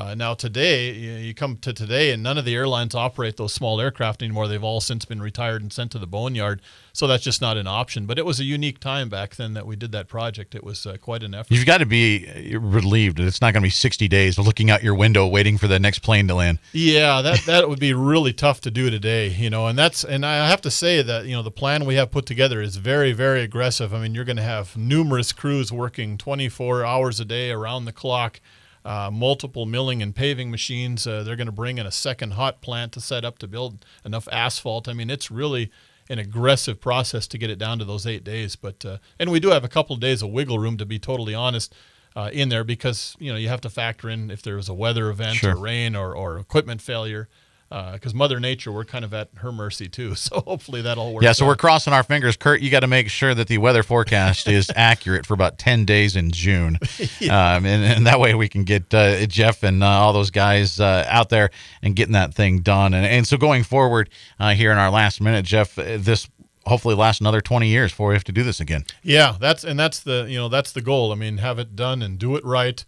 Uh, 0.00 0.14
now 0.14 0.32
today, 0.32 0.92
you, 0.92 1.10
you 1.12 1.34
come 1.34 1.58
to 1.58 1.74
today, 1.74 2.10
and 2.10 2.22
none 2.22 2.38
of 2.38 2.46
the 2.46 2.54
airlines 2.54 2.94
operate 2.94 3.36
those 3.36 3.52
small 3.52 3.78
aircraft 3.82 4.22
anymore. 4.22 4.48
They've 4.48 4.64
all 4.64 4.80
since 4.80 5.04
been 5.04 5.20
retired 5.20 5.60
and 5.60 5.70
sent 5.70 5.92
to 5.92 5.98
the 5.98 6.06
boneyard, 6.06 6.62
so 6.94 7.06
that's 7.06 7.22
just 7.22 7.42
not 7.42 7.58
an 7.58 7.66
option. 7.66 8.06
But 8.06 8.18
it 8.18 8.24
was 8.24 8.40
a 8.40 8.44
unique 8.44 8.80
time 8.80 9.10
back 9.10 9.36
then 9.36 9.52
that 9.52 9.66
we 9.66 9.76
did 9.76 9.92
that 9.92 10.08
project. 10.08 10.54
It 10.54 10.64
was 10.64 10.86
uh, 10.86 10.96
quite 10.96 11.22
an 11.22 11.34
effort. 11.34 11.52
You've 11.52 11.66
got 11.66 11.78
to 11.78 11.86
be 11.86 12.54
uh, 12.54 12.58
relieved 12.60 13.18
that 13.18 13.26
it's 13.26 13.42
not 13.42 13.52
going 13.52 13.60
to 13.60 13.66
be 13.66 13.70
60 13.70 14.08
days 14.08 14.38
of 14.38 14.46
looking 14.46 14.70
out 14.70 14.82
your 14.82 14.94
window 14.94 15.26
waiting 15.26 15.58
for 15.58 15.68
the 15.68 15.78
next 15.78 15.98
plane 15.98 16.26
to 16.28 16.34
land. 16.34 16.60
Yeah, 16.72 17.20
that 17.20 17.40
that 17.46 17.68
would 17.68 17.80
be 17.80 17.92
really 17.92 18.32
tough 18.32 18.62
to 18.62 18.70
do 18.70 18.88
today, 18.88 19.28
you 19.28 19.50
know. 19.50 19.66
And 19.66 19.78
that's 19.78 20.02
and 20.02 20.24
I 20.24 20.48
have 20.48 20.62
to 20.62 20.70
say 20.70 21.02
that 21.02 21.26
you 21.26 21.32
know 21.32 21.42
the 21.42 21.50
plan 21.50 21.84
we 21.84 21.96
have 21.96 22.10
put 22.10 22.24
together 22.24 22.62
is 22.62 22.76
very 22.76 23.12
very 23.12 23.42
aggressive. 23.42 23.92
I 23.92 24.00
mean, 24.00 24.14
you're 24.14 24.24
going 24.24 24.38
to 24.38 24.42
have 24.42 24.78
numerous 24.78 25.34
crews 25.34 25.70
working 25.70 26.16
24 26.16 26.86
hours 26.86 27.20
a 27.20 27.26
day 27.26 27.50
around 27.50 27.84
the 27.84 27.92
clock 27.92 28.40
uh, 28.84 29.10
multiple 29.12 29.66
milling 29.66 30.02
and 30.02 30.14
paving 30.14 30.50
machines. 30.50 31.06
Uh, 31.06 31.22
they're 31.22 31.36
going 31.36 31.46
to 31.46 31.52
bring 31.52 31.78
in 31.78 31.86
a 31.86 31.90
second 31.92 32.32
hot 32.32 32.60
plant 32.62 32.92
to 32.92 33.00
set 33.00 33.24
up 33.24 33.38
to 33.38 33.46
build 33.46 33.84
enough 34.04 34.28
asphalt. 34.32 34.88
I 34.88 34.92
mean, 34.92 35.10
it's 35.10 35.30
really 35.30 35.70
an 36.08 36.18
aggressive 36.18 36.80
process 36.80 37.26
to 37.28 37.38
get 37.38 37.50
it 37.50 37.58
down 37.58 37.78
to 37.78 37.84
those 37.84 38.06
eight 38.06 38.24
days. 38.24 38.56
But 38.56 38.84
uh, 38.84 38.98
and 39.18 39.30
we 39.30 39.38
do 39.40 39.50
have 39.50 39.64
a 39.64 39.68
couple 39.68 39.94
of 39.94 40.00
days 40.00 40.22
of 40.22 40.30
wiggle 40.30 40.58
room 40.58 40.76
to 40.78 40.86
be 40.86 40.98
totally 40.98 41.34
honest. 41.34 41.74
Uh, 42.16 42.28
in 42.32 42.48
there 42.48 42.64
because 42.64 43.14
you 43.20 43.30
know 43.30 43.38
you 43.38 43.48
have 43.48 43.60
to 43.60 43.70
factor 43.70 44.10
in 44.10 44.32
if 44.32 44.42
there 44.42 44.56
was 44.56 44.68
a 44.68 44.74
weather 44.74 45.10
event 45.10 45.36
Sure. 45.36 45.54
or 45.54 45.60
rain 45.60 45.94
or, 45.94 46.12
or 46.16 46.38
equipment 46.38 46.82
failure 46.82 47.28
because 47.70 48.12
Mother 48.12 48.40
Nature 48.40 48.72
we're 48.72 48.84
kind 48.84 49.04
of 49.04 49.14
at 49.14 49.30
her 49.36 49.52
mercy 49.52 49.88
too 49.88 50.14
so 50.30 50.40
hopefully 50.40 50.82
that 50.82 50.98
all 50.98 51.14
works 51.14 51.24
Yeah, 51.24 51.32
so 51.32 51.46
we're 51.46 51.56
crossing 51.56 51.92
our 51.92 52.02
fingers. 52.02 52.36
Kurt, 52.36 52.60
you 52.60 52.70
got 52.70 52.80
to 52.80 52.86
make 52.86 53.08
sure 53.08 53.34
that 53.34 53.48
the 53.48 53.58
weather 53.58 53.82
forecast 53.82 54.48
is 54.48 54.70
accurate 54.76 55.26
for 55.26 55.34
about 55.34 55.58
10 55.58 55.84
days 55.84 56.16
in 56.16 56.30
June. 56.30 56.78
um, 57.22 57.64
and, 57.66 57.84
and 57.84 58.06
that 58.06 58.20
way 58.20 58.34
we 58.34 58.48
can 58.48 58.64
get 58.64 58.92
uh, 58.92 59.26
Jeff 59.26 59.62
and 59.62 59.82
uh, 59.82 59.86
all 59.86 60.12
those 60.12 60.30
guys 60.30 60.80
uh, 60.80 61.04
out 61.08 61.28
there 61.28 61.50
and 61.82 61.94
getting 61.96 62.12
that 62.12 62.34
thing 62.34 62.60
done. 62.60 62.94
And, 62.94 63.06
and 63.06 63.26
so 63.26 63.36
going 63.36 63.62
forward 63.62 64.10
uh, 64.38 64.54
here 64.54 64.72
in 64.72 64.78
our 64.78 64.90
last 64.90 65.20
minute, 65.20 65.44
Jeff, 65.44 65.78
uh, 65.78 65.96
this 65.98 66.28
hopefully 66.66 66.94
lasts 66.94 67.20
another 67.20 67.40
20 67.40 67.68
years 67.68 67.92
before 67.92 68.08
we 68.08 68.14
have 68.14 68.24
to 68.24 68.32
do 68.32 68.42
this 68.42 68.60
again. 68.60 68.84
Yeah, 69.02 69.36
that's 69.40 69.64
and 69.64 69.78
that's 69.78 70.00
the 70.00 70.26
you 70.28 70.36
know 70.36 70.48
that's 70.48 70.72
the 70.72 70.82
goal. 70.82 71.12
I 71.12 71.14
mean, 71.14 71.38
have 71.38 71.58
it 71.58 71.74
done 71.74 72.02
and 72.02 72.18
do 72.18 72.36
it 72.36 72.44
right, 72.44 72.84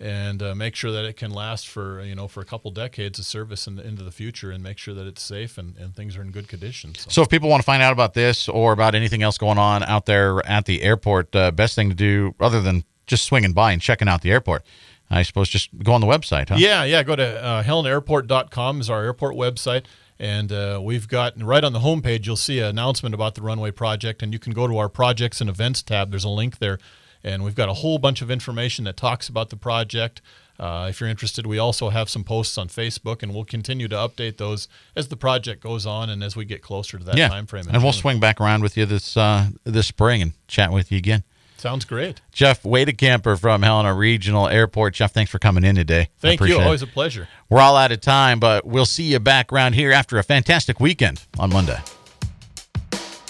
and 0.00 0.42
uh, 0.42 0.54
make 0.54 0.74
sure 0.74 0.92
that 0.92 1.04
it 1.04 1.16
can 1.16 1.30
last 1.30 1.68
for 1.68 2.02
you 2.02 2.14
know 2.14 2.28
for 2.28 2.40
a 2.40 2.44
couple 2.44 2.70
decades 2.70 3.18
of 3.18 3.24
service 3.24 3.66
in 3.66 3.76
the, 3.76 3.86
into 3.86 4.02
the 4.02 4.12
future, 4.12 4.50
and 4.50 4.62
make 4.62 4.78
sure 4.78 4.94
that 4.94 5.06
it's 5.06 5.22
safe 5.22 5.58
and, 5.58 5.76
and 5.76 5.94
things 5.94 6.16
are 6.16 6.22
in 6.22 6.30
good 6.30 6.48
condition. 6.48 6.94
So. 6.94 7.10
So 7.10 7.22
if 7.22 7.28
people 7.28 7.48
want 7.48 7.60
to 7.60 7.66
find 7.66 7.82
out 7.82 7.92
about 7.92 8.14
this 8.14 8.48
or 8.48 8.72
about 8.72 8.94
anything 8.94 9.22
else 9.22 9.38
going 9.38 9.58
on 9.58 9.82
out 9.82 10.06
there 10.06 10.44
at 10.46 10.66
the 10.66 10.82
airport, 10.82 11.34
uh, 11.34 11.50
best 11.50 11.74
thing 11.74 11.88
to 11.88 11.94
do 11.94 12.34
other 12.40 12.60
than 12.60 12.84
just 13.06 13.24
swinging 13.24 13.52
by 13.52 13.72
and 13.72 13.82
checking 13.82 14.06
out 14.06 14.22
the 14.22 14.30
airport, 14.30 14.62
I 15.10 15.22
suppose 15.22 15.48
just 15.48 15.70
go 15.82 15.92
on 15.92 16.00
the 16.00 16.06
website, 16.06 16.50
huh? 16.50 16.56
Yeah, 16.58 16.84
yeah. 16.84 17.02
Go 17.02 17.16
to 17.16 17.42
uh, 17.42 17.62
helenairport.com 17.62 18.80
is 18.80 18.90
our 18.90 19.02
airport 19.02 19.34
website. 19.34 19.86
And 20.20 20.52
uh, 20.52 20.80
we've 20.82 21.08
got 21.08 21.40
right 21.40 21.62
on 21.62 21.72
the 21.72 21.78
homepage, 21.78 22.26
you'll 22.26 22.36
see 22.36 22.58
an 22.58 22.66
announcement 22.66 23.14
about 23.14 23.36
the 23.36 23.42
runway 23.42 23.70
project. 23.70 24.22
And 24.22 24.32
you 24.32 24.38
can 24.38 24.52
go 24.52 24.66
to 24.66 24.76
our 24.76 24.88
projects 24.88 25.40
and 25.40 25.48
events 25.48 25.82
tab. 25.82 26.10
There's 26.10 26.24
a 26.24 26.28
link 26.28 26.58
there. 26.58 26.78
And 27.24 27.44
we've 27.44 27.54
got 27.54 27.68
a 27.68 27.74
whole 27.74 27.98
bunch 27.98 28.22
of 28.22 28.30
information 28.30 28.84
that 28.84 28.96
talks 28.96 29.28
about 29.28 29.50
the 29.50 29.56
project. 29.56 30.20
Uh, 30.58 30.88
if 30.90 31.00
you're 31.00 31.08
interested, 31.08 31.46
we 31.46 31.58
also 31.58 31.88
have 31.90 32.08
some 32.10 32.24
posts 32.24 32.58
on 32.58 32.68
Facebook, 32.68 33.22
and 33.22 33.32
we'll 33.32 33.44
continue 33.44 33.86
to 33.86 33.96
update 33.96 34.38
those 34.38 34.66
as 34.96 35.08
the 35.08 35.16
project 35.16 35.62
goes 35.62 35.86
on 35.86 36.10
and 36.10 36.22
as 36.24 36.34
we 36.34 36.44
get 36.44 36.62
closer 36.62 36.98
to 36.98 37.04
that 37.04 37.16
yeah. 37.16 37.28
time 37.28 37.46
frame. 37.46 37.68
in 37.68 37.74
And 37.74 37.82
we'll 37.82 37.92
swing 37.92 38.18
back 38.18 38.40
around 38.40 38.62
with 38.62 38.76
you 38.76 38.84
this 38.84 39.16
uh, 39.16 39.48
this 39.64 39.86
spring 39.86 40.20
and 40.22 40.32
chat 40.48 40.72
with 40.72 40.90
you 40.90 40.98
again. 40.98 41.22
Sounds 41.58 41.84
great. 41.84 42.20
Jeff 42.32 42.62
Camper 42.62 43.36
from 43.36 43.62
Helena 43.62 43.92
Regional 43.92 44.48
Airport. 44.48 44.94
Jeff, 44.94 45.12
thanks 45.12 45.30
for 45.30 45.40
coming 45.40 45.64
in 45.64 45.74
today. 45.74 46.08
Thank 46.18 46.40
you. 46.40 46.44
appreciate 46.44 46.62
it. 46.62 46.64
Always 46.64 46.82
a 46.82 46.86
pleasure. 46.86 47.28
We're 47.48 47.60
all 47.60 47.76
out 47.76 47.90
of 47.90 48.00
time, 48.00 48.38
but 48.38 48.64
we'll 48.64 48.86
see 48.86 49.04
you 49.04 49.18
back 49.18 49.52
around 49.52 49.74
here 49.74 49.90
after 49.90 50.18
a 50.18 50.22
fantastic 50.22 50.78
weekend 50.78 51.24
on 51.36 51.50
Monday. 51.50 51.80